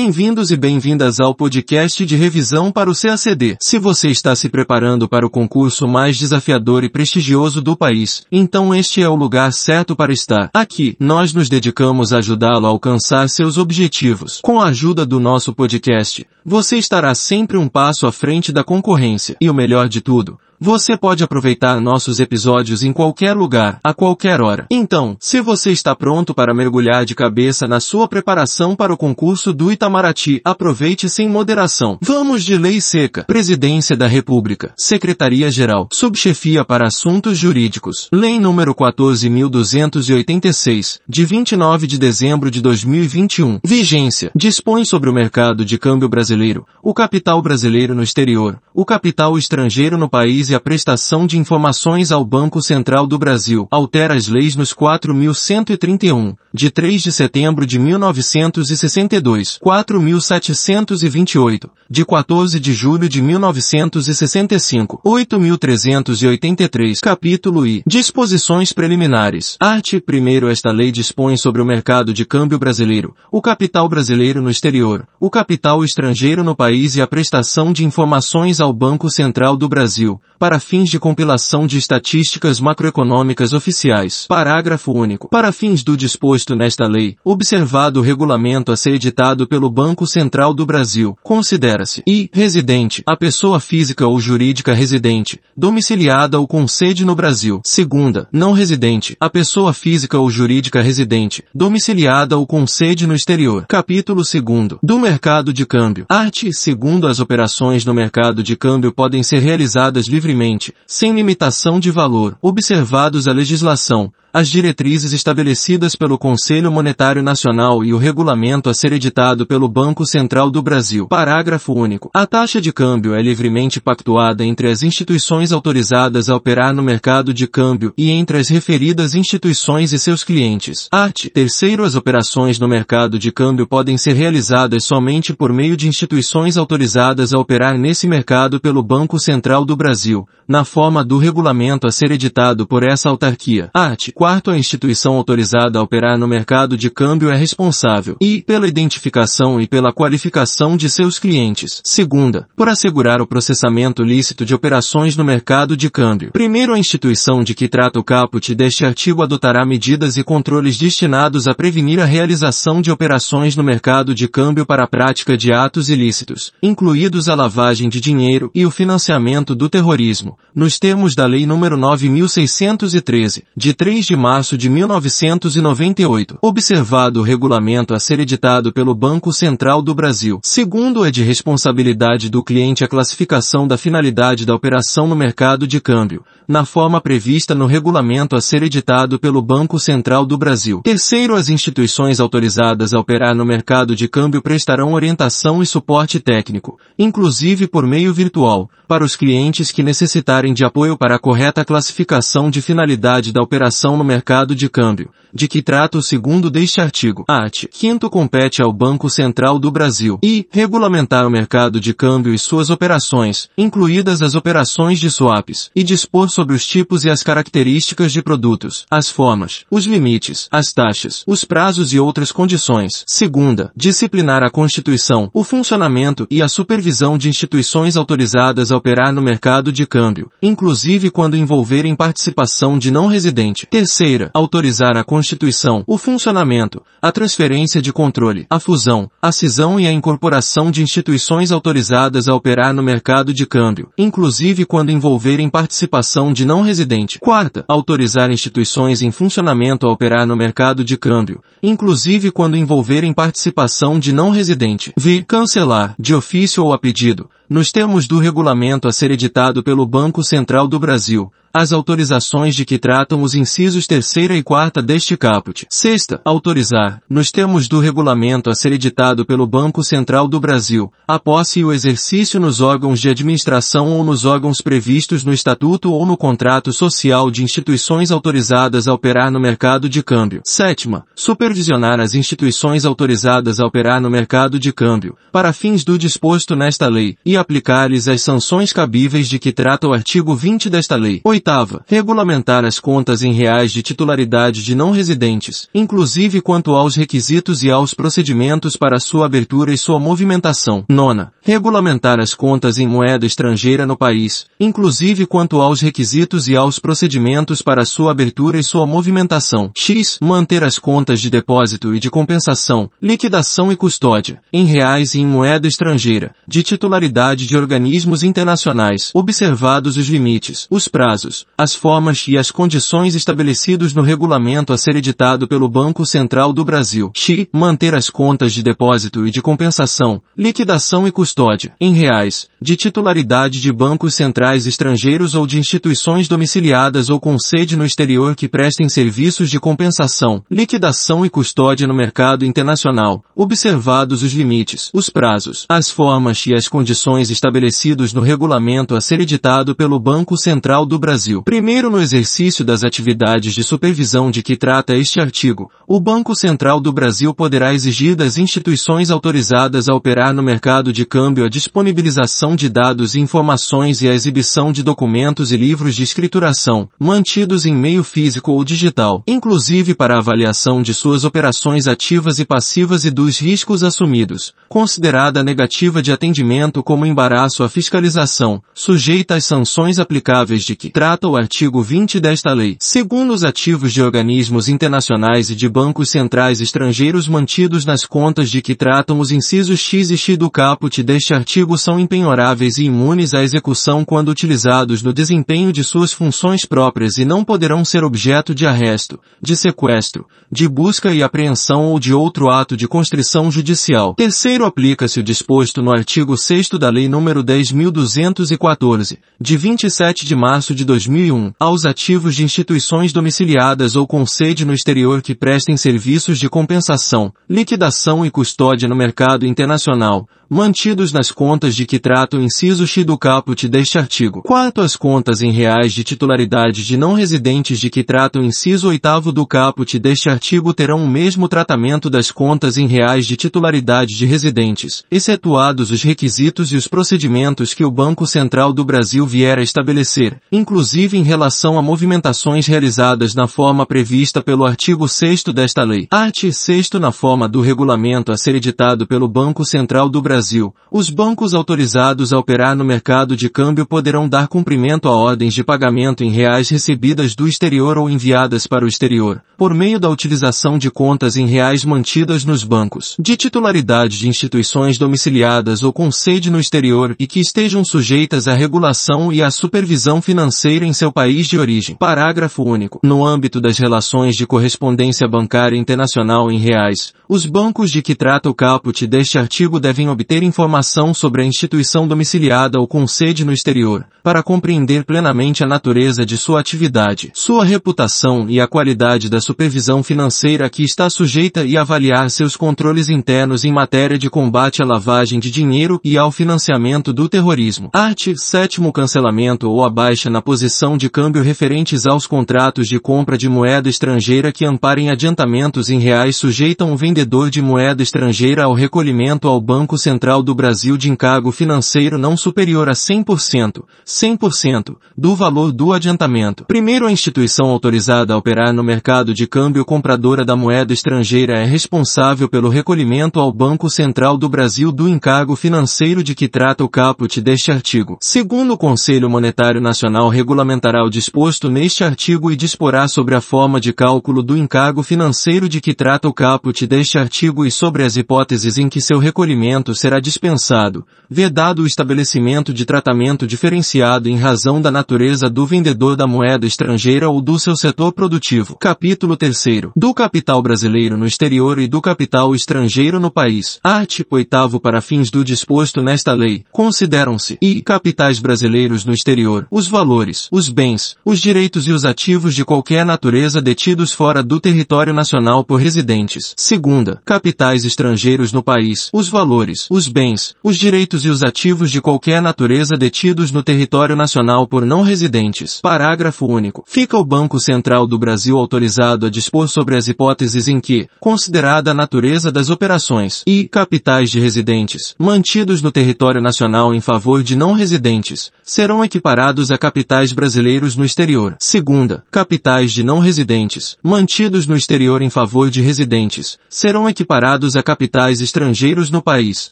Bem-vindos 0.00 0.52
e 0.52 0.56
bem-vindas 0.56 1.18
ao 1.18 1.34
podcast 1.34 2.06
de 2.06 2.14
revisão 2.14 2.70
para 2.70 2.88
o 2.88 2.94
CACD. 2.94 3.56
Se 3.60 3.80
você 3.80 4.08
está 4.08 4.32
se 4.36 4.48
preparando 4.48 5.08
para 5.08 5.26
o 5.26 5.28
concurso 5.28 5.88
mais 5.88 6.16
desafiador 6.16 6.84
e 6.84 6.88
prestigioso 6.88 7.60
do 7.60 7.76
país, 7.76 8.24
então 8.30 8.72
este 8.72 9.02
é 9.02 9.08
o 9.08 9.16
lugar 9.16 9.52
certo 9.52 9.96
para 9.96 10.12
estar. 10.12 10.50
Aqui, 10.54 10.96
nós 11.00 11.34
nos 11.34 11.48
dedicamos 11.48 12.12
a 12.12 12.18
ajudá-lo 12.18 12.66
a 12.66 12.68
alcançar 12.68 13.28
seus 13.28 13.58
objetivos. 13.58 14.38
Com 14.40 14.60
a 14.60 14.66
ajuda 14.66 15.04
do 15.04 15.18
nosso 15.18 15.52
podcast, 15.52 16.24
você 16.46 16.76
estará 16.76 17.12
sempre 17.12 17.58
um 17.58 17.66
passo 17.66 18.06
à 18.06 18.12
frente 18.12 18.52
da 18.52 18.62
concorrência. 18.62 19.36
E 19.40 19.50
o 19.50 19.54
melhor 19.54 19.88
de 19.88 20.00
tudo, 20.00 20.38
você 20.60 20.96
pode 20.96 21.22
aproveitar 21.22 21.80
nossos 21.80 22.18
episódios 22.18 22.82
em 22.82 22.92
qualquer 22.92 23.32
lugar, 23.34 23.78
a 23.82 23.94
qualquer 23.94 24.40
hora. 24.40 24.66
Então, 24.70 25.16
se 25.20 25.40
você 25.40 25.70
está 25.70 25.94
pronto 25.94 26.34
para 26.34 26.52
mergulhar 26.52 27.04
de 27.04 27.14
cabeça 27.14 27.68
na 27.68 27.78
sua 27.78 28.08
preparação 28.08 28.74
para 28.74 28.92
o 28.92 28.96
concurso 28.96 29.52
do 29.52 29.70
Itamaraty, 29.70 30.40
aproveite 30.44 31.08
sem 31.08 31.28
moderação. 31.28 31.96
Vamos 32.00 32.44
de 32.44 32.56
lei 32.56 32.80
seca. 32.80 33.22
Presidência 33.24 33.96
da 33.96 34.08
República. 34.08 34.72
Secretaria-Geral. 34.76 35.88
Subchefia 35.92 36.64
para 36.64 36.88
Assuntos 36.88 37.38
Jurídicos. 37.38 38.08
Lei 38.12 38.40
número 38.40 38.74
14.286, 38.74 40.98
de 41.08 41.24
29 41.24 41.86
de 41.86 41.98
dezembro 41.98 42.50
de 42.50 42.60
2021. 42.60 43.60
Vigência. 43.64 44.32
Dispõe 44.34 44.84
sobre 44.84 45.08
o 45.08 45.14
mercado 45.14 45.64
de 45.64 45.78
câmbio 45.78 46.08
brasileiro, 46.08 46.66
o 46.82 46.92
capital 46.92 47.40
brasileiro 47.40 47.94
no 47.94 48.02
exterior, 48.02 48.58
o 48.74 48.84
capital 48.84 49.38
estrangeiro 49.38 49.96
no 49.96 50.08
país 50.08 50.47
e 50.48 50.54
a 50.54 50.60
prestação 50.60 51.26
de 51.26 51.36
informações 51.38 52.12
ao 52.12 52.24
Banco 52.24 52.62
Central 52.62 53.06
do 53.06 53.18
Brasil. 53.18 53.66
Altera 53.70 54.14
as 54.14 54.28
leis 54.28 54.56
nos 54.56 54.74
4.131, 54.74 56.34
de 56.52 56.70
3 56.70 57.02
de 57.02 57.12
setembro 57.12 57.66
de 57.66 57.78
1962, 57.78 59.58
4.728, 59.64 61.70
de 61.90 62.04
14 62.04 62.60
de 62.60 62.72
julho 62.72 63.08
de 63.08 63.22
1965, 63.22 65.00
8.383, 65.04 67.00
capítulo 67.00 67.66
I. 67.66 67.82
Disposições 67.86 68.72
preliminares. 68.72 69.56
Art. 69.60 69.94
1 69.94 70.48
Esta 70.48 70.70
lei 70.70 70.92
dispõe 70.92 71.36
sobre 71.36 71.62
o 71.62 71.64
mercado 71.64 72.12
de 72.12 72.24
câmbio 72.24 72.58
brasileiro, 72.58 73.14
o 73.30 73.40
capital 73.40 73.88
brasileiro 73.88 74.42
no 74.42 74.50
exterior, 74.50 75.06
o 75.20 75.30
capital 75.30 75.84
estrangeiro 75.84 76.44
no 76.44 76.54
país 76.54 76.96
e 76.96 77.02
a 77.02 77.06
prestação 77.06 77.72
de 77.72 77.84
informações 77.84 78.60
ao 78.60 78.72
Banco 78.72 79.10
Central 79.10 79.56
do 79.56 79.68
Brasil, 79.68 80.20
para 80.38 80.60
fins 80.60 80.88
de 80.88 80.98
compilação 80.98 81.66
de 81.66 81.76
estatísticas 81.76 82.60
macroeconômicas 82.60 83.52
oficiais. 83.52 84.24
Parágrafo 84.28 84.92
único. 84.92 85.28
Para 85.28 85.50
fins 85.50 85.82
do 85.82 85.96
disposto 85.96 86.54
nesta 86.54 86.86
lei, 86.86 87.16
observado 87.24 87.98
o 87.98 88.02
regulamento 88.02 88.70
a 88.70 88.76
ser 88.76 88.94
editado 88.94 89.48
pelo 89.48 89.68
Banco 89.68 90.06
Central 90.06 90.54
do 90.54 90.64
Brasil, 90.64 91.18
considera-se 91.24 92.02
I. 92.06 92.30
Residente, 92.32 93.02
a 93.04 93.16
pessoa 93.16 93.58
física 93.58 94.06
ou 94.06 94.20
jurídica 94.20 94.72
residente, 94.72 95.40
domiciliada 95.56 96.38
ou 96.38 96.46
com 96.46 96.68
sede 96.68 97.04
no 97.04 97.16
Brasil. 97.16 97.60
Segunda, 97.64 98.28
não 98.32 98.52
residente, 98.52 99.16
a 99.18 99.28
pessoa 99.28 99.72
física 99.72 100.18
ou 100.18 100.30
jurídica 100.30 100.80
residente, 100.80 101.42
domiciliada 101.52 102.36
ou 102.36 102.46
com 102.46 102.66
sede 102.66 103.06
no 103.06 103.14
exterior. 103.14 103.66
Capítulo 103.66 104.22
2 104.22 104.78
do 104.82 104.98
mercado 104.98 105.52
de 105.52 105.66
câmbio. 105.66 106.06
Arte. 106.08 106.52
Segundo 106.52 107.06
as 107.06 107.18
operações 107.18 107.84
no 107.84 107.92
mercado 107.92 108.42
de 108.42 108.56
câmbio 108.56 108.92
podem 108.92 109.22
ser 109.22 109.40
realizadas 109.40 110.06
livremente 110.06 110.27
livremente, 110.28 110.74
sem 110.86 111.14
limitação 111.14 111.80
de 111.80 111.90
valor, 111.90 112.36
observados 112.42 113.26
a 113.26 113.32
legislação, 113.32 114.12
as 114.32 114.48
diretrizes 114.48 115.12
estabelecidas 115.12 115.96
pelo 115.96 116.18
Conselho 116.18 116.70
Monetário 116.70 117.22
Nacional 117.22 117.84
e 117.84 117.94
o 117.94 117.98
regulamento 117.98 118.68
a 118.68 118.74
ser 118.74 118.92
editado 118.92 119.46
pelo 119.46 119.68
Banco 119.68 120.04
Central 120.04 120.50
do 120.50 120.62
Brasil. 120.62 121.08
Parágrafo 121.08 121.72
único. 121.72 122.10
A 122.12 122.26
taxa 122.26 122.60
de 122.60 122.72
câmbio 122.72 123.14
é 123.14 123.22
livremente 123.22 123.80
pactuada 123.80 124.44
entre 124.44 124.70
as 124.70 124.82
instituições 124.82 125.50
autorizadas 125.50 126.28
a 126.28 126.36
operar 126.36 126.74
no 126.74 126.82
mercado 126.82 127.32
de 127.32 127.46
câmbio 127.46 127.92
e 127.96 128.10
entre 128.10 128.38
as 128.38 128.48
referidas 128.48 129.14
instituições 129.14 129.92
e 129.92 129.98
seus 129.98 130.22
clientes. 130.22 130.88
Art. 130.92 131.26
Terceiro, 131.32 131.84
as 131.84 131.94
operações 131.94 132.58
no 132.58 132.68
mercado 132.68 133.18
de 133.18 133.32
câmbio 133.32 133.66
podem 133.66 133.96
ser 133.96 134.12
realizadas 134.12 134.84
somente 134.84 135.32
por 135.32 135.52
meio 135.52 135.76
de 135.76 135.88
instituições 135.88 136.56
autorizadas 136.56 137.32
a 137.32 137.38
operar 137.38 137.78
nesse 137.78 138.06
mercado 138.06 138.60
pelo 138.60 138.82
Banco 138.82 139.18
Central 139.18 139.64
do 139.64 139.76
Brasil, 139.76 140.28
na 140.46 140.64
forma 140.64 141.02
do 141.02 141.18
regulamento 141.18 141.86
a 141.86 141.90
ser 141.90 142.10
editado 142.10 142.66
por 142.66 142.82
essa 142.82 143.08
autarquia. 143.08 143.70
Art. 143.72 144.10
Quarto, 144.18 144.50
a 144.50 144.58
instituição 144.58 145.14
autorizada 145.14 145.78
a 145.78 145.82
operar 145.82 146.18
no 146.18 146.26
mercado 146.26 146.76
de 146.76 146.90
câmbio 146.90 147.30
é 147.30 147.36
responsável 147.36 148.16
e 148.20 148.42
pela 148.42 148.66
identificação 148.66 149.60
e 149.60 149.68
pela 149.68 149.92
qualificação 149.92 150.76
de 150.76 150.90
seus 150.90 151.20
clientes. 151.20 151.80
Segunda, 151.84 152.48
por 152.56 152.68
assegurar 152.68 153.22
o 153.22 153.28
processamento 153.28 154.02
lícito 154.02 154.44
de 154.44 154.56
operações 154.56 155.16
no 155.16 155.22
mercado 155.22 155.76
de 155.76 155.88
câmbio. 155.88 156.32
Primeiro, 156.32 156.74
a 156.74 156.78
instituição 156.80 157.44
de 157.44 157.54
que 157.54 157.68
trata 157.68 158.00
o 158.00 158.02
caput 158.02 158.52
deste 158.56 158.84
artigo 158.84 159.22
adotará 159.22 159.64
medidas 159.64 160.16
e 160.16 160.24
controles 160.24 160.76
destinados 160.76 161.46
a 161.46 161.54
prevenir 161.54 162.00
a 162.00 162.04
realização 162.04 162.82
de 162.82 162.90
operações 162.90 163.54
no 163.54 163.62
mercado 163.62 164.16
de 164.16 164.26
câmbio 164.26 164.66
para 164.66 164.82
a 164.82 164.88
prática 164.88 165.36
de 165.36 165.52
atos 165.52 165.88
ilícitos, 165.88 166.52
incluídos 166.60 167.28
a 167.28 167.36
lavagem 167.36 167.88
de 167.88 168.00
dinheiro 168.00 168.50
e 168.52 168.66
o 168.66 168.70
financiamento 168.72 169.54
do 169.54 169.68
terrorismo, 169.68 170.36
nos 170.52 170.76
termos 170.76 171.14
da 171.14 171.24
Lei 171.24 171.46
nº 171.46 171.78
9.613, 171.78 173.44
de 173.56 173.72
3 173.72 174.07
de 174.08 174.16
março 174.16 174.56
de 174.56 174.70
1998, 174.70 176.38
observado 176.40 177.20
o 177.20 177.22
regulamento 177.22 177.92
a 177.92 178.00
ser 178.00 178.18
editado 178.18 178.72
pelo 178.72 178.94
Banco 178.94 179.34
Central 179.34 179.82
do 179.82 179.94
Brasil. 179.94 180.40
Segundo 180.42 181.04
é 181.04 181.10
de 181.10 181.22
responsabilidade 181.22 182.30
do 182.30 182.42
cliente 182.42 182.82
a 182.82 182.88
classificação 182.88 183.68
da 183.68 183.76
finalidade 183.76 184.46
da 184.46 184.54
operação 184.54 185.06
no 185.06 185.14
mercado 185.14 185.66
de 185.66 185.78
câmbio, 185.78 186.24
na 186.48 186.64
forma 186.64 187.02
prevista 187.02 187.54
no 187.54 187.66
regulamento 187.66 188.34
a 188.34 188.40
ser 188.40 188.62
editado 188.62 189.18
pelo 189.18 189.42
Banco 189.42 189.78
Central 189.78 190.24
do 190.24 190.38
Brasil. 190.38 190.80
Terceiro, 190.82 191.34
as 191.34 191.50
instituições 191.50 192.18
autorizadas 192.18 192.94
a 192.94 192.98
operar 192.98 193.34
no 193.34 193.44
mercado 193.44 193.94
de 193.94 194.08
câmbio 194.08 194.40
prestarão 194.40 194.94
orientação 194.94 195.62
e 195.62 195.66
suporte 195.66 196.18
técnico, 196.18 196.78
inclusive 196.98 197.66
por 197.66 197.86
meio 197.86 198.14
virtual, 198.14 198.70
para 198.88 199.04
os 199.04 199.14
clientes 199.14 199.70
que 199.70 199.82
necessitarem 199.82 200.54
de 200.54 200.64
apoio 200.64 200.96
para 200.96 201.16
a 201.16 201.18
correta 201.18 201.62
classificação 201.62 202.48
de 202.48 202.62
finalidade 202.62 203.34
da 203.34 203.42
operação 203.42 203.97
no 203.98 204.04
mercado 204.04 204.54
de 204.54 204.68
câmbio, 204.68 205.10
de 205.32 205.46
que 205.48 205.62
trata 205.62 205.98
o 205.98 206.02
segundo 206.02 206.50
deste 206.50 206.80
artigo. 206.80 207.24
Art. 207.28 207.64
Quinto 207.70 208.08
compete 208.08 208.62
ao 208.62 208.72
Banco 208.72 209.10
Central 209.10 209.58
do 209.58 209.70
Brasil 209.70 210.18
e 210.22 210.46
regulamentar 210.50 211.26
o 211.26 211.30
mercado 211.30 211.80
de 211.80 211.92
câmbio 211.92 212.32
e 212.32 212.38
suas 212.38 212.70
operações, 212.70 213.48
incluídas 213.56 214.22
as 214.22 214.34
operações 214.34 214.98
de 214.98 215.10
swaps, 215.10 215.70
e 215.74 215.82
dispor 215.82 216.30
sobre 216.30 216.54
os 216.54 216.66
tipos 216.66 217.04
e 217.04 217.10
as 217.10 217.22
características 217.22 218.12
de 218.12 218.22
produtos, 218.22 218.86
as 218.90 219.10
formas, 219.10 219.64
os 219.70 219.84
limites, 219.84 220.48
as 220.50 220.72
taxas, 220.72 221.24
os 221.26 221.44
prazos 221.44 221.92
e 221.92 221.98
outras 221.98 222.32
condições. 222.32 223.04
Segunda, 223.06 223.72
disciplinar 223.76 224.42
a 224.42 224.50
Constituição, 224.50 225.30
o 225.34 225.44
funcionamento 225.44 226.26
e 226.30 226.40
a 226.42 226.48
supervisão 226.48 227.18
de 227.18 227.28
instituições 227.28 227.96
autorizadas 227.96 228.72
a 228.72 228.76
operar 228.76 229.12
no 229.12 229.22
mercado 229.22 229.72
de 229.72 229.86
câmbio, 229.86 230.30
inclusive 230.42 231.10
quando 231.10 231.36
envolverem 231.36 231.94
participação 231.94 232.78
de 232.78 232.90
não 232.90 233.06
residente. 233.06 233.66
Terceira, 233.66 233.87
autorizar 234.34 234.96
a 234.96 235.04
Constituição, 235.04 235.82
o 235.86 235.96
funcionamento, 235.96 236.82
a 237.00 237.10
transferência 237.10 237.80
de 237.80 237.92
controle, 237.92 238.46
a 238.50 238.60
fusão, 238.60 239.10
a 239.20 239.32
cisão 239.32 239.80
e 239.80 239.86
a 239.86 239.92
incorporação 239.92 240.70
de 240.70 240.82
instituições 240.82 241.50
autorizadas 241.50 242.28
a 242.28 242.34
operar 242.34 242.74
no 242.74 242.82
mercado 242.82 243.32
de 243.32 243.46
câmbio, 243.46 243.90
inclusive 243.96 244.64
quando 244.64 244.90
envolverem 244.90 245.48
participação 245.48 246.32
de 246.32 246.44
não 246.44 246.62
residente. 246.62 247.18
Quarta, 247.18 247.64
autorizar 247.66 248.30
instituições 248.30 249.02
em 249.02 249.10
funcionamento 249.10 249.86
a 249.86 249.92
operar 249.92 250.26
no 250.26 250.36
mercado 250.36 250.84
de 250.84 250.96
câmbio, 250.96 251.42
inclusive 251.62 252.30
quando 252.30 252.56
envolverem 252.56 253.12
participação 253.12 253.98
de 253.98 254.12
não 254.12 254.30
residente. 254.30 254.92
V. 254.96 255.24
Cancelar, 255.26 255.94
de 255.98 256.14
ofício 256.14 256.64
ou 256.64 256.72
a 256.72 256.78
pedido, 256.78 257.28
nos 257.48 257.72
termos 257.72 258.06
do 258.06 258.18
regulamento 258.18 258.86
a 258.86 258.92
ser 258.92 259.10
editado 259.10 259.62
pelo 259.62 259.86
Banco 259.86 260.22
Central 260.22 260.68
do 260.68 260.78
Brasil, 260.78 261.32
as 261.52 261.72
autorizações 261.72 262.54
de 262.54 262.64
que 262.64 262.78
tratam 262.78 263.22
os 263.22 263.34
incisos 263.34 263.86
terceira 263.86 264.36
e 264.36 264.42
quarta 264.42 264.82
deste 264.82 265.16
caput. 265.16 265.66
Sexta, 265.70 266.20
autorizar, 266.24 267.00
nos 267.08 267.30
termos 267.30 267.68
do 267.68 267.80
regulamento 267.80 268.50
a 268.50 268.54
ser 268.54 268.72
editado 268.72 269.24
pelo 269.24 269.46
Banco 269.46 269.82
Central 269.82 270.28
do 270.28 270.38
Brasil, 270.38 270.92
a 271.06 271.18
posse 271.18 271.60
e 271.60 271.64
o 271.64 271.72
exercício 271.72 272.38
nos 272.38 272.60
órgãos 272.60 273.00
de 273.00 273.08
administração 273.08 273.90
ou 273.92 274.04
nos 274.04 274.24
órgãos 274.26 274.60
previstos 274.60 275.24
no 275.24 275.32
Estatuto 275.32 275.90
ou 275.90 276.04
no 276.04 276.16
contrato 276.16 276.72
social 276.72 277.30
de 277.30 277.42
instituições 277.42 278.10
autorizadas 278.10 278.86
a 278.86 278.92
operar 278.92 279.30
no 279.30 279.40
mercado 279.40 279.88
de 279.88 280.02
câmbio. 280.02 280.42
Sétima, 280.44 281.04
supervisionar 281.14 281.98
as 281.98 282.14
instituições 282.14 282.84
autorizadas 282.84 283.58
a 283.58 283.66
operar 283.66 284.00
no 284.00 284.10
mercado 284.10 284.58
de 284.58 284.72
câmbio, 284.72 285.16
para 285.32 285.52
fins 285.52 285.82
do 285.82 285.98
disposto 285.98 286.54
nesta 286.54 286.88
lei, 286.88 287.16
e 287.24 287.37
aplicar-lhes 287.38 288.08
as 288.08 288.22
sanções 288.22 288.72
cabíveis 288.72 289.28
de 289.28 289.38
que 289.38 289.52
trata 289.52 289.88
o 289.88 289.92
artigo 289.92 290.34
20 290.34 290.68
desta 290.68 290.96
lei. 290.96 291.20
Oitava, 291.24 291.84
regulamentar 291.86 292.64
as 292.64 292.78
contas 292.78 293.22
em 293.22 293.32
reais 293.32 293.72
de 293.72 293.82
titularidade 293.82 294.62
de 294.62 294.74
não 294.74 294.90
residentes, 294.90 295.68
inclusive 295.74 296.40
quanto 296.40 296.74
aos 296.74 296.94
requisitos 296.94 297.62
e 297.62 297.70
aos 297.70 297.94
procedimentos 297.94 298.76
para 298.76 298.98
sua 298.98 299.26
abertura 299.26 299.72
e 299.72 299.78
sua 299.78 299.98
movimentação. 299.98 300.84
Nona, 300.88 301.32
regulamentar 301.42 302.20
as 302.20 302.34
contas 302.34 302.78
em 302.78 302.86
moeda 302.86 303.24
estrangeira 303.24 303.86
no 303.86 303.96
país, 303.96 304.46
inclusive 304.58 305.26
quanto 305.26 305.60
aos 305.60 305.80
requisitos 305.80 306.48
e 306.48 306.56
aos 306.56 306.78
procedimentos 306.78 307.62
para 307.62 307.84
sua 307.84 308.10
abertura 308.10 308.58
e 308.58 308.64
sua 308.64 308.86
movimentação. 308.86 309.70
X. 309.76 310.18
Manter 310.20 310.64
as 310.64 310.78
contas 310.78 311.20
de 311.20 311.30
depósito 311.30 311.94
e 311.94 312.00
de 312.00 312.10
compensação, 312.10 312.90
liquidação 313.00 313.70
e 313.70 313.76
custódia, 313.76 314.40
em 314.52 314.64
reais 314.64 315.14
e 315.14 315.20
em 315.20 315.26
moeda 315.26 315.66
estrangeira, 315.66 316.34
de 316.46 316.62
titularidade 316.62 317.27
de 317.34 317.56
organismos 317.56 318.22
internacionais, 318.22 319.10
observados 319.14 319.96
os 319.96 320.08
limites, 320.08 320.66
os 320.70 320.88
prazos, 320.88 321.46
as 321.56 321.74
formas 321.74 322.26
e 322.28 322.38
as 322.38 322.50
condições 322.50 323.14
estabelecidos 323.14 323.92
no 323.92 324.02
regulamento 324.02 324.72
a 324.72 324.78
ser 324.78 324.96
editado 324.96 325.48
pelo 325.48 325.68
Banco 325.68 326.06
Central 326.06 326.52
do 326.52 326.64
Brasil. 326.64 327.10
X. 327.14 327.46
Manter 327.52 327.94
as 327.94 328.10
contas 328.10 328.52
de 328.52 328.62
depósito 328.62 329.26
e 329.26 329.30
de 329.30 329.42
compensação, 329.42 330.22
liquidação 330.36 331.08
e 331.08 331.10
custódia, 331.10 331.72
em 331.80 331.92
reais, 331.92 332.48
de 332.60 332.76
titularidade 332.76 333.60
de 333.60 333.72
bancos 333.72 334.14
centrais 334.14 334.66
estrangeiros 334.66 335.34
ou 335.34 335.46
de 335.46 335.58
instituições 335.58 336.28
domiciliadas 336.28 337.10
ou 337.10 337.18
com 337.18 337.38
sede 337.38 337.76
no 337.76 337.84
exterior 337.84 338.36
que 338.36 338.48
prestem 338.48 338.88
serviços 338.88 339.50
de 339.50 339.58
compensação, 339.58 340.44
liquidação 340.50 341.26
e 341.26 341.30
custódia 341.30 341.86
no 341.86 341.94
mercado 341.94 342.44
internacional, 342.44 343.24
observados 343.34 344.22
os 344.22 344.32
limites, 344.32 344.90
os 344.94 345.10
prazos, 345.10 345.66
as 345.68 345.90
formas 345.90 346.46
e 346.46 346.54
as 346.54 346.68
condições 346.68 347.17
estabelecidos 347.30 348.12
no 348.12 348.20
regulamento 348.20 348.94
a 348.94 349.00
ser 349.00 349.20
editado 349.20 349.74
pelo 349.74 349.98
Banco 349.98 350.36
Central 350.36 350.86
do 350.86 350.98
Brasil. 350.98 351.42
Primeiro 351.42 351.90
no 351.90 352.00
exercício 352.00 352.64
das 352.64 352.84
atividades 352.84 353.54
de 353.54 353.64
supervisão 353.64 354.30
de 354.30 354.42
que 354.42 354.56
trata 354.56 354.94
este 354.94 355.20
artigo, 355.20 355.70
o 355.86 355.98
Banco 355.98 356.34
Central 356.34 356.80
do 356.80 356.92
Brasil 356.92 357.34
poderá 357.34 357.74
exigir 357.74 358.14
das 358.14 358.38
instituições 358.38 359.10
autorizadas 359.10 359.88
a 359.88 359.94
operar 359.94 360.32
no 360.32 360.42
mercado 360.42 360.92
de 360.92 361.04
câmbio 361.04 361.44
a 361.44 361.48
disponibilização 361.48 362.54
de 362.54 362.68
dados 362.68 363.14
e 363.14 363.20
informações 363.20 364.00
e 364.02 364.08
a 364.08 364.14
exibição 364.14 364.70
de 364.70 364.82
documentos 364.82 365.50
e 365.50 365.56
livros 365.56 365.94
de 365.94 366.02
escrituração, 366.02 366.88
mantidos 366.98 367.66
em 367.66 367.74
meio 367.74 368.04
físico 368.04 368.52
ou 368.52 368.64
digital, 368.64 369.22
inclusive 369.26 369.94
para 369.94 370.18
avaliação 370.18 370.82
de 370.82 370.94
suas 370.94 371.24
operações 371.24 371.86
ativas 371.86 372.38
e 372.38 372.44
passivas 372.44 373.04
e 373.04 373.10
dos 373.10 373.38
riscos 373.38 373.82
assumidos, 373.82 374.52
considerada 374.68 375.42
negativa 375.42 376.02
de 376.02 376.12
atendimento 376.12 376.82
como 376.82 377.06
embaraço 377.08 377.64
à 377.64 377.68
fiscalização, 377.68 378.62
sujeita 378.74 379.34
às 379.34 379.44
sanções 379.44 379.98
aplicáveis 379.98 380.62
de 380.62 380.76
que 380.76 380.90
trata 380.90 381.26
o 381.26 381.36
artigo 381.36 381.82
20 381.82 382.20
desta 382.20 382.52
lei. 382.52 382.76
Segundo 382.78 383.32
os 383.32 383.42
ativos 383.42 383.92
de 383.92 384.02
organismos 384.02 384.68
internacionais 384.68 385.50
e 385.50 385.56
de 385.56 385.68
bancos 385.68 386.10
centrais 386.10 386.60
estrangeiros 386.60 387.26
mantidos 387.26 387.84
nas 387.84 388.04
contas 388.04 388.50
de 388.50 388.62
que 388.62 388.74
tratam 388.74 389.18
os 389.18 389.32
incisos 389.32 389.80
X 389.80 390.10
e 390.10 390.16
X 390.16 390.36
do 390.36 390.50
caput 390.50 391.02
deste 391.02 391.34
artigo 391.34 391.76
são 391.78 391.98
impenhoráveis 391.98 392.78
e 392.78 392.84
imunes 392.84 393.34
à 393.34 393.42
execução 393.42 394.04
quando 394.04 394.28
utilizados 394.28 395.02
no 395.02 395.12
desempenho 395.12 395.72
de 395.72 395.82
suas 395.82 396.12
funções 396.12 396.64
próprias 396.64 397.18
e 397.18 397.24
não 397.24 397.42
poderão 397.42 397.84
ser 397.84 398.04
objeto 398.04 398.54
de 398.54 398.66
arresto, 398.66 399.18
de 399.40 399.56
sequestro, 399.56 400.26
de 400.50 400.68
busca 400.68 401.12
e 401.12 401.22
apreensão 401.22 401.86
ou 401.86 401.98
de 401.98 402.12
outro 402.12 402.50
ato 402.50 402.76
de 402.76 402.86
constrição 402.86 403.50
judicial. 403.50 404.14
Terceiro 404.14 404.64
aplica-se 404.64 405.20
o 405.20 405.22
disposto 405.22 405.82
no 405.82 405.92
artigo 405.92 406.36
6 406.36 406.68
da 406.78 406.90
Lei 406.90 406.97
nº 407.06 407.42
10.214, 407.42 409.18
de 409.40 409.56
27 409.56 410.24
de 410.24 410.34
março 410.34 410.74
de 410.74 410.84
2001, 410.84 411.52
aos 411.60 411.84
ativos 411.84 412.34
de 412.34 412.42
instituições 412.42 413.12
domiciliadas 413.12 413.94
ou 413.94 414.06
com 414.06 414.24
sede 414.26 414.64
no 414.64 414.72
exterior 414.72 415.22
que 415.22 415.34
prestem 415.34 415.76
serviços 415.76 416.38
de 416.38 416.48
compensação, 416.48 417.32
liquidação 417.48 418.24
e 418.24 418.30
custódia 418.30 418.88
no 418.88 418.96
mercado 418.96 419.46
internacional, 419.46 420.28
mantidos 420.50 421.12
nas 421.12 421.30
contas 421.30 421.76
de 421.76 421.84
que 421.84 421.98
trata 421.98 422.38
o 422.38 422.40
inciso 422.40 422.86
X 422.86 423.04
do 423.04 423.18
caput 423.18 423.68
deste 423.68 423.98
artigo. 423.98 424.42
Quarto, 424.42 424.80
as 424.80 424.96
contas 424.96 425.42
em 425.42 425.52
reais 425.52 425.92
de 425.92 426.02
titularidade 426.02 426.86
de 426.86 426.96
não 426.96 427.12
residentes 427.12 427.78
de 427.78 427.90
que 427.90 428.02
trata 428.02 428.38
o 428.38 428.42
inciso 428.42 428.88
oitavo 428.88 429.30
do 429.30 429.46
caput 429.46 429.98
deste 429.98 430.30
artigo 430.30 430.72
terão 430.72 431.04
o 431.04 431.08
mesmo 431.08 431.48
tratamento 431.48 432.08
das 432.08 432.30
contas 432.30 432.78
em 432.78 432.86
reais 432.86 433.26
de 433.26 433.36
titularidade 433.36 434.16
de 434.16 434.24
residentes, 434.24 435.04
excetuados 435.10 435.90
os 435.90 436.02
requisitos 436.02 436.72
e 436.72 436.76
os 436.76 436.88
procedimentos 436.88 437.74
que 437.74 437.84
o 437.84 437.90
Banco 437.90 438.26
Central 438.26 438.72
do 438.72 438.84
Brasil 438.84 439.26
vier 439.26 439.58
a 439.58 439.62
estabelecer, 439.62 440.40
inclusive 440.50 441.18
em 441.18 441.22
relação 441.22 441.78
a 441.78 441.82
movimentações 441.82 442.66
realizadas 442.66 443.34
na 443.34 443.46
forma 443.46 443.84
prevista 443.84 444.40
pelo 444.40 444.64
artigo 444.64 445.06
6 445.06 445.44
desta 445.54 445.82
lei. 445.82 446.06
Art. 446.10 446.38
6 446.50 446.90
na 447.00 447.12
forma 447.12 447.48
do 447.48 447.60
regulamento 447.60 448.32
a 448.32 448.36
ser 448.36 448.54
editado 448.54 449.06
pelo 449.06 449.28
Banco 449.28 449.64
Central 449.64 450.08
do 450.08 450.22
Brasil 450.22 450.37
Brasil, 450.38 450.72
os 450.88 451.10
bancos 451.10 451.52
autorizados 451.52 452.32
a 452.32 452.38
operar 452.38 452.76
no 452.76 452.84
mercado 452.84 453.36
de 453.36 453.50
câmbio 453.50 453.84
poderão 453.84 454.28
dar 454.28 454.46
cumprimento 454.46 455.08
a 455.08 455.16
ordens 455.16 455.52
de 455.52 455.64
pagamento 455.64 456.22
em 456.22 456.30
reais 456.30 456.68
recebidas 456.68 457.34
do 457.34 457.48
exterior 457.48 457.98
ou 457.98 458.08
enviadas 458.08 458.64
para 458.64 458.84
o 458.84 458.88
exterior, 458.88 459.42
por 459.56 459.74
meio 459.74 459.98
da 459.98 460.08
utilização 460.08 460.78
de 460.78 460.92
contas 460.92 461.36
em 461.36 461.46
reais 461.46 461.84
mantidas 461.84 462.44
nos 462.44 462.62
bancos, 462.62 463.16
de 463.18 463.36
titularidade 463.36 464.16
de 464.16 464.28
instituições 464.28 464.96
domiciliadas 464.96 465.82
ou 465.82 465.92
com 465.92 466.08
sede 466.12 466.50
no 466.50 466.60
exterior 466.60 467.16
e 467.18 467.26
que 467.26 467.40
estejam 467.40 467.84
sujeitas 467.84 468.46
à 468.46 468.54
regulação 468.54 469.32
e 469.32 469.42
à 469.42 469.50
supervisão 469.50 470.22
financeira 470.22 470.86
em 470.86 470.92
seu 470.92 471.10
país 471.10 471.48
de 471.48 471.58
origem. 471.58 471.96
Parágrafo 471.96 472.62
único. 472.62 473.00
No 473.02 473.26
âmbito 473.26 473.60
das 473.60 473.76
relações 473.76 474.36
de 474.36 474.46
correspondência 474.46 475.26
bancária 475.26 475.76
internacional 475.76 476.48
em 476.48 476.58
reais, 476.58 477.12
os 477.28 477.44
bancos 477.44 477.90
de 477.90 478.02
que 478.02 478.14
trata 478.14 478.48
o 478.48 478.54
caput 478.54 479.04
deste 479.04 479.36
artigo 479.36 479.80
devem 479.80 480.08
obter 480.08 480.27
obter 480.28 480.42
informação 480.42 481.14
sobre 481.14 481.40
a 481.40 481.46
instituição 481.46 482.06
domiciliada 482.06 482.78
ou 482.78 482.86
com 482.86 483.06
sede 483.06 483.46
no 483.46 483.52
exterior, 483.52 484.04
para 484.28 484.42
compreender 484.42 485.04
plenamente 485.04 485.64
a 485.64 485.66
natureza 485.66 486.26
de 486.26 486.36
sua 486.36 486.60
atividade, 486.60 487.30
sua 487.32 487.64
reputação 487.64 488.44
e 488.46 488.60
a 488.60 488.66
qualidade 488.66 489.30
da 489.30 489.40
supervisão 489.40 490.02
financeira 490.02 490.68
que 490.68 490.82
está 490.82 491.08
sujeita 491.08 491.64
e 491.64 491.78
avaliar 491.78 492.30
seus 492.30 492.54
controles 492.54 493.08
internos 493.08 493.64
em 493.64 493.72
matéria 493.72 494.18
de 494.18 494.28
combate 494.28 494.82
à 494.82 494.84
lavagem 494.84 495.40
de 495.40 495.50
dinheiro 495.50 495.98
e 496.04 496.18
ao 496.18 496.30
financiamento 496.30 497.10
do 497.10 497.26
terrorismo. 497.26 497.88
Art. 497.94 498.22
7 498.36 498.82
Cancelamento 498.92 499.70
ou 499.70 499.82
a 499.82 499.88
baixa 499.88 500.28
na 500.28 500.42
posição 500.42 500.98
de 500.98 501.08
câmbio 501.08 501.42
referentes 501.42 502.04
aos 502.04 502.26
contratos 502.26 502.86
de 502.86 503.00
compra 503.00 503.38
de 503.38 503.48
moeda 503.48 503.88
estrangeira 503.88 504.52
que 504.52 504.66
amparem 504.66 505.08
adiantamentos 505.08 505.88
em 505.88 506.00
reais 506.00 506.36
sujeitam 506.36 506.92
o 506.92 506.98
vendedor 506.98 507.48
de 507.48 507.62
moeda 507.62 508.02
estrangeira 508.02 508.64
ao 508.64 508.74
recolhimento 508.74 509.48
ao 509.48 509.58
Banco 509.58 509.96
Central 509.96 510.42
do 510.42 510.54
Brasil 510.54 510.98
de 510.98 511.08
encargo 511.08 511.50
financeiro 511.50 512.18
não 512.18 512.36
superior 512.36 512.90
a 512.90 512.92
100%, 512.92 513.84
100% 514.18 514.96
do 515.16 515.34
valor 515.36 515.70
do 515.70 515.92
adiantamento. 515.92 516.64
Primeiro 516.64 517.06
a 517.06 517.12
instituição 517.12 517.66
autorizada 517.66 518.34
a 518.34 518.36
operar 518.36 518.72
no 518.72 518.82
mercado 518.82 519.32
de 519.32 519.46
câmbio 519.46 519.84
compradora 519.84 520.44
da 520.44 520.56
moeda 520.56 520.92
estrangeira 520.92 521.58
é 521.58 521.64
responsável 521.64 522.48
pelo 522.48 522.68
recolhimento 522.68 523.38
ao 523.38 523.52
Banco 523.52 523.88
Central 523.88 524.36
do 524.36 524.48
Brasil 524.48 524.90
do 524.90 525.08
encargo 525.08 525.54
financeiro 525.54 526.22
de 526.22 526.34
que 526.34 526.48
trata 526.48 526.82
o 526.82 526.88
caput 526.88 527.40
deste 527.40 527.70
artigo. 527.70 528.18
Segundo 528.20 528.72
o 528.72 528.78
Conselho 528.78 529.30
Monetário 529.30 529.80
Nacional 529.80 530.28
regulamentará 530.28 531.04
o 531.04 531.10
disposto 531.10 531.70
neste 531.70 532.02
artigo 532.02 532.50
e 532.50 532.56
disporá 532.56 533.06
sobre 533.06 533.36
a 533.36 533.40
forma 533.40 533.80
de 533.80 533.92
cálculo 533.92 534.42
do 534.42 534.56
encargo 534.56 535.02
financeiro 535.02 535.68
de 535.68 535.80
que 535.80 535.94
trata 535.94 536.28
o 536.28 536.32
caput 536.32 536.86
deste 536.86 537.18
artigo 537.18 537.64
e 537.64 537.70
sobre 537.70 538.02
as 538.02 538.16
hipóteses 538.16 538.78
em 538.78 538.88
que 538.88 539.00
seu 539.00 539.18
recolhimento 539.18 539.94
será 539.94 540.18
dispensado, 540.18 541.06
vedado 541.30 541.82
o 541.82 541.86
estabelecimento 541.86 542.72
de 542.72 542.84
tratamento 542.84 543.46
diferenciado 543.46 543.97
em 544.26 544.36
razão 544.36 544.80
da 544.80 544.90
natureza 544.90 545.50
do 545.50 545.66
vendedor 545.66 546.14
da 546.14 546.26
moeda 546.26 546.66
estrangeira 546.66 547.28
ou 547.28 547.40
do 547.40 547.58
seu 547.58 547.76
setor 547.76 548.12
produtivo. 548.12 548.76
Capítulo 548.76 549.36
3 549.36 549.58
do 549.96 550.14
capital 550.14 550.62
brasileiro 550.62 551.16
no 551.16 551.26
exterior 551.26 551.80
e 551.80 551.88
do 551.88 552.00
capital 552.00 552.54
estrangeiro 552.54 553.18
no 553.18 553.30
país. 553.30 553.80
Art. 553.82 554.20
8 554.30 554.80
para 554.80 555.00
fins 555.00 555.30
do 555.30 555.44
disposto 555.44 556.00
nesta 556.00 556.32
lei, 556.32 556.64
consideram-se 556.70 557.58
e 557.60 557.82
capitais 557.82 558.38
brasileiros 558.38 559.04
no 559.04 559.12
exterior, 559.12 559.66
os 559.70 559.88
valores, 559.88 560.48
os 560.52 560.68
bens, 560.68 561.16
os 561.24 561.40
direitos 561.40 561.86
e 561.88 561.92
os 561.92 562.04
ativos 562.04 562.54
de 562.54 562.64
qualquer 562.64 563.04
natureza 563.04 563.60
detidos 563.60 564.12
fora 564.12 564.42
do 564.42 564.60
território 564.60 565.12
nacional 565.12 565.64
por 565.64 565.80
residentes. 565.80 566.54
Segunda, 566.56 567.20
capitais 567.24 567.84
estrangeiros 567.84 568.52
no 568.52 568.62
país, 568.62 569.08
os 569.12 569.28
valores, 569.28 569.86
os 569.90 570.06
bens, 570.06 570.54
os 570.62 570.76
direitos 570.76 571.24
e 571.24 571.28
os 571.28 571.42
ativos 571.42 571.90
de 571.90 572.00
qualquer 572.00 572.40
natureza 572.40 572.96
detidos 572.96 573.50
no 573.50 573.62
território 573.62 573.87
território 573.88 574.14
nacional 574.14 574.68
por 574.68 574.84
não 574.84 575.02
residentes. 575.02 575.80
Parágrafo 575.80 576.46
único. 576.46 576.84
Fica 576.86 577.16
o 577.16 577.24
Banco 577.24 577.58
Central 577.58 578.06
do 578.06 578.18
Brasil 578.18 578.58
autorizado 578.58 579.24
a 579.24 579.30
dispor 579.30 579.66
sobre 579.66 579.96
as 579.96 580.08
hipóteses 580.08 580.68
em 580.68 580.78
que, 580.78 581.08
considerada 581.18 581.90
a 581.90 581.94
natureza 581.94 582.52
das 582.52 582.68
operações 582.68 583.42
e 583.46 583.66
capitais 583.66 584.30
de 584.30 584.38
residentes 584.38 585.14
mantidos 585.18 585.80
no 585.80 585.90
território 585.90 586.40
nacional 586.40 586.94
em 586.94 587.00
favor 587.00 587.42
de 587.42 587.56
não 587.56 587.72
residentes, 587.72 588.52
serão 588.62 589.02
equiparados 589.02 589.70
a 589.70 589.78
capitais 589.78 590.32
brasileiros 590.32 590.94
no 590.94 591.04
exterior. 591.04 591.56
Segunda, 591.58 592.22
capitais 592.30 592.92
de 592.92 593.02
não 593.02 593.20
residentes 593.20 593.96
mantidos 594.02 594.66
no 594.66 594.76
exterior 594.76 595.22
em 595.22 595.30
favor 595.30 595.70
de 595.70 595.80
residentes 595.80 596.58
serão 596.68 597.08
equiparados 597.08 597.74
a 597.74 597.82
capitais 597.82 598.42
estrangeiros 598.42 599.10
no 599.10 599.22
país. 599.22 599.70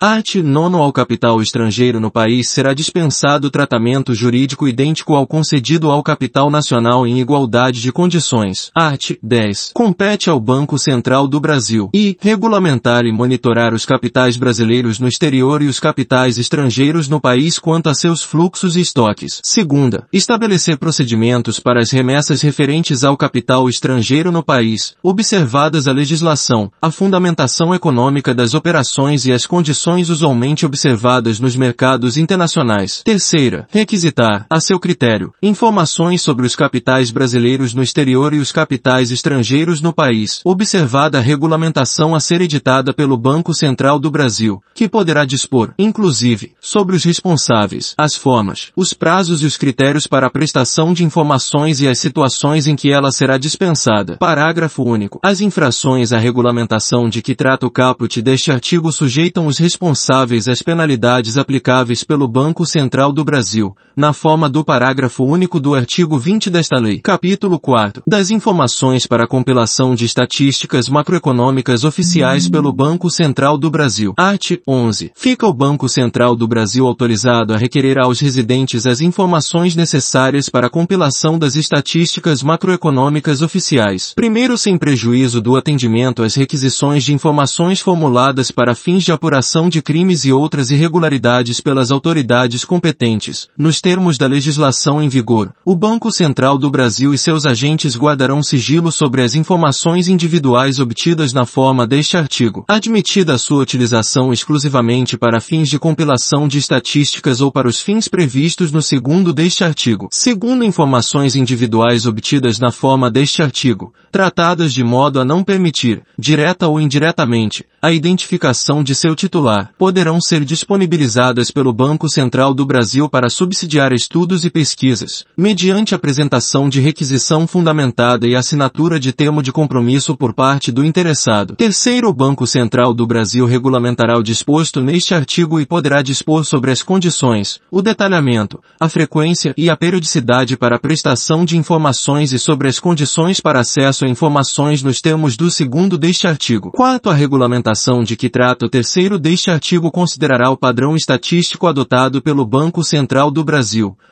Art. 0.00 0.36
Nono 0.36 0.78
ao 0.78 0.92
capital 0.92 1.42
estrangeiro 1.42 2.00
no 2.00 2.10
país 2.10 2.48
será 2.48 2.72
dispensado 2.72 3.50
tratamento 3.50 4.05
jurídico 4.14 4.68
idêntico 4.68 5.14
ao 5.14 5.26
concedido 5.26 5.90
ao 5.90 6.02
capital 6.02 6.50
nacional 6.50 7.06
em 7.06 7.20
igualdade 7.20 7.80
de 7.80 7.92
condições. 7.92 8.70
Art. 8.74 9.12
10. 9.22 9.70
Compete 9.74 10.30
ao 10.30 10.40
Banco 10.40 10.78
Central 10.78 11.26
do 11.26 11.40
Brasil 11.40 11.90
e 11.94 12.16
regulamentar 12.20 13.04
e 13.04 13.12
monitorar 13.12 13.74
os 13.74 13.86
capitais 13.86 14.36
brasileiros 14.36 14.98
no 14.98 15.08
exterior 15.08 15.62
e 15.62 15.66
os 15.66 15.80
capitais 15.80 16.38
estrangeiros 16.38 17.08
no 17.08 17.20
país 17.20 17.58
quanto 17.58 17.88
a 17.88 17.94
seus 17.94 18.22
fluxos 18.22 18.76
e 18.76 18.80
estoques. 18.80 19.40
Segunda. 19.42 20.06
Estabelecer 20.12 20.78
procedimentos 20.78 21.58
para 21.58 21.80
as 21.80 21.90
remessas 21.90 22.42
referentes 22.42 23.04
ao 23.04 23.16
capital 23.16 23.68
estrangeiro 23.68 24.30
no 24.30 24.42
país, 24.42 24.94
observadas 25.02 25.88
a 25.88 25.92
legislação, 25.92 26.70
a 26.80 26.90
fundamentação 26.90 27.74
econômica 27.74 28.34
das 28.34 28.54
operações 28.54 29.26
e 29.26 29.32
as 29.32 29.46
condições 29.46 30.10
usualmente 30.10 30.64
observadas 30.66 31.40
nos 31.40 31.56
mercados 31.56 32.16
internacionais. 32.16 33.02
Terceira, 33.04 33.66
requisitar, 33.96 34.46
a 34.50 34.60
seu 34.60 34.78
critério, 34.78 35.32
informações 35.42 36.20
sobre 36.20 36.46
os 36.46 36.54
capitais 36.54 37.10
brasileiros 37.10 37.72
no 37.72 37.82
exterior 37.82 38.34
e 38.34 38.38
os 38.38 38.52
capitais 38.52 39.10
estrangeiros 39.10 39.80
no 39.80 39.92
país, 39.92 40.40
observada 40.44 41.18
a 41.18 41.20
regulamentação 41.20 42.14
a 42.14 42.20
ser 42.20 42.42
editada 42.42 42.92
pelo 42.92 43.16
Banco 43.16 43.54
Central 43.54 43.98
do 43.98 44.10
Brasil, 44.10 44.62
que 44.74 44.88
poderá 44.88 45.24
dispor, 45.24 45.72
inclusive, 45.78 46.52
sobre 46.60 46.94
os 46.94 47.04
responsáveis, 47.04 47.94
as 47.96 48.14
formas, 48.14 48.70
os 48.76 48.92
prazos 48.92 49.42
e 49.42 49.46
os 49.46 49.56
critérios 49.56 50.06
para 50.06 50.26
a 50.26 50.30
prestação 50.30 50.92
de 50.92 51.02
informações 51.02 51.80
e 51.80 51.88
as 51.88 51.98
situações 51.98 52.66
em 52.66 52.76
que 52.76 52.92
ela 52.92 53.10
será 53.10 53.38
dispensada. 53.38 54.18
Parágrafo 54.18 54.82
único. 54.82 55.18
As 55.22 55.40
infrações 55.40 56.12
à 56.12 56.18
regulamentação 56.18 57.08
de 57.08 57.22
que 57.22 57.34
trata 57.34 57.66
o 57.66 57.70
caput 57.70 58.20
deste 58.20 58.52
artigo 58.52 58.92
sujeitam 58.92 59.46
os 59.46 59.56
responsáveis 59.56 60.48
às 60.48 60.60
penalidades 60.60 61.38
aplicáveis 61.38 62.04
pelo 62.04 62.28
Banco 62.28 62.66
Central 62.66 63.12
do 63.12 63.24
Brasil, 63.24 63.74
na 63.96 64.12
forma 64.12 64.46
do 64.46 64.62
parágrafo 64.62 65.24
único 65.24 65.58
do 65.58 65.74
artigo 65.74 66.18
20 66.18 66.50
desta 66.50 66.76
lei. 66.78 67.00
Capítulo 67.00 67.58
4. 67.58 68.02
Das 68.06 68.30
informações 68.30 69.06
para 69.06 69.24
a 69.24 69.26
compilação 69.26 69.94
de 69.94 70.04
estatísticas 70.04 70.86
macroeconômicas 70.90 71.82
oficiais 71.82 72.46
pelo 72.46 72.74
Banco 72.74 73.08
Central 73.08 73.56
do 73.56 73.70
Brasil. 73.70 74.12
Art. 74.18 74.52
11. 74.68 75.12
Fica 75.14 75.46
o 75.46 75.52
Banco 75.52 75.88
Central 75.88 76.36
do 76.36 76.46
Brasil 76.46 76.86
autorizado 76.86 77.54
a 77.54 77.56
requerer 77.56 77.98
aos 77.98 78.20
residentes 78.20 78.86
as 78.86 79.00
informações 79.00 79.74
necessárias 79.74 80.50
para 80.50 80.66
a 80.66 80.70
compilação 80.70 81.38
das 81.38 81.56
estatísticas 81.56 82.42
macroeconômicas 82.42 83.40
oficiais. 83.40 84.12
Primeiro 84.14 84.58
sem 84.58 84.76
prejuízo 84.76 85.40
do 85.40 85.56
atendimento 85.56 86.22
às 86.22 86.34
requisições 86.34 87.02
de 87.02 87.14
informações 87.14 87.80
formuladas 87.80 88.50
para 88.50 88.74
fins 88.74 89.04
de 89.04 89.12
apuração 89.12 89.70
de 89.70 89.80
crimes 89.80 90.26
e 90.26 90.32
outras 90.32 90.70
irregularidades 90.70 91.62
pelas 91.62 91.90
autoridades 91.90 92.62
competentes, 92.62 93.48
nos 93.56 93.80
termos 93.86 94.18
da 94.18 94.26
legislação 94.26 95.00
em 95.00 95.08
vigor. 95.08 95.52
O 95.64 95.76
Banco 95.76 96.10
Central 96.10 96.58
do 96.58 96.68
Brasil 96.68 97.14
e 97.14 97.18
seus 97.18 97.46
agentes 97.46 97.94
guardarão 97.96 98.42
sigilo 98.42 98.90
sobre 98.90 99.22
as 99.22 99.36
informações 99.36 100.08
individuais 100.08 100.80
obtidas 100.80 101.32
na 101.32 101.46
forma 101.46 101.86
deste 101.86 102.16
artigo, 102.16 102.64
admitida 102.66 103.34
a 103.34 103.38
sua 103.38 103.62
utilização 103.62 104.32
exclusivamente 104.32 105.16
para 105.16 105.40
fins 105.40 105.68
de 105.68 105.78
compilação 105.78 106.48
de 106.48 106.58
estatísticas 106.58 107.40
ou 107.40 107.52
para 107.52 107.68
os 107.68 107.80
fins 107.80 108.08
previstos 108.08 108.72
no 108.72 108.82
segundo 108.82 109.32
deste 109.32 109.62
artigo. 109.62 110.08
Segundo 110.10 110.64
informações 110.64 111.36
individuais 111.36 112.06
obtidas 112.06 112.58
na 112.58 112.72
forma 112.72 113.08
deste 113.08 113.40
artigo, 113.40 113.94
tratadas 114.10 114.72
de 114.72 114.82
modo 114.82 115.20
a 115.20 115.24
não 115.24 115.44
permitir, 115.44 116.02
direta 116.18 116.66
ou 116.66 116.80
indiretamente, 116.80 117.64
a 117.80 117.92
identificação 117.92 118.82
de 118.82 118.96
seu 118.96 119.14
titular, 119.14 119.70
poderão 119.78 120.20
ser 120.20 120.44
disponibilizadas 120.44 121.52
pelo 121.52 121.72
Banco 121.72 122.08
Central 122.08 122.52
do 122.52 122.66
Brasil 122.66 123.08
para 123.08 123.30
subsidiar 123.30 123.75
estudos 123.92 124.44
e 124.44 124.50
pesquisas, 124.50 125.24
mediante 125.36 125.94
apresentação 125.94 126.68
de 126.68 126.80
requisição 126.80 127.46
fundamentada 127.46 128.26
e 128.26 128.34
assinatura 128.34 128.98
de 128.98 129.12
termo 129.12 129.42
de 129.42 129.52
compromisso 129.52 130.16
por 130.16 130.32
parte 130.32 130.70
do 130.70 130.84
interessado. 130.84 131.56
Terceiro, 131.56 132.08
o 132.08 132.14
Banco 132.14 132.46
Central 132.46 132.94
do 132.94 133.06
Brasil 133.06 133.46
regulamentará 133.46 134.18
o 134.18 134.22
disposto 134.22 134.80
neste 134.80 135.14
artigo 135.14 135.60
e 135.60 135.66
poderá 135.66 136.02
dispor 136.02 136.44
sobre 136.44 136.70
as 136.70 136.82
condições, 136.82 137.60
o 137.70 137.82
detalhamento, 137.82 138.60
a 138.80 138.88
frequência 138.88 139.52
e 139.56 139.68
a 139.68 139.76
periodicidade 139.76 140.56
para 140.56 140.76
a 140.76 140.80
prestação 140.80 141.44
de 141.44 141.56
informações 141.56 142.32
e 142.32 142.38
sobre 142.38 142.68
as 142.68 142.78
condições 142.78 143.40
para 143.40 143.60
acesso 143.60 144.04
a 144.04 144.08
informações 144.08 144.82
nos 144.82 145.00
termos 145.00 145.36
do 145.36 145.50
segundo 145.50 145.98
deste 145.98 146.26
artigo. 146.26 146.70
Quarto, 146.70 147.10
a 147.10 147.14
regulamentação 147.14 148.02
de 148.02 148.16
que 148.16 148.28
trata 148.28 148.66
o 148.66 148.70
terceiro 148.70 149.18
deste 149.18 149.50
artigo 149.50 149.90
considerará 149.90 150.50
o 150.50 150.56
padrão 150.56 150.94
estatístico 150.94 151.66
adotado 151.66 152.22
pelo 152.22 152.46
Banco 152.46 152.84
Central 152.84 153.30
do 153.30 153.44
Brasil, 153.44 153.65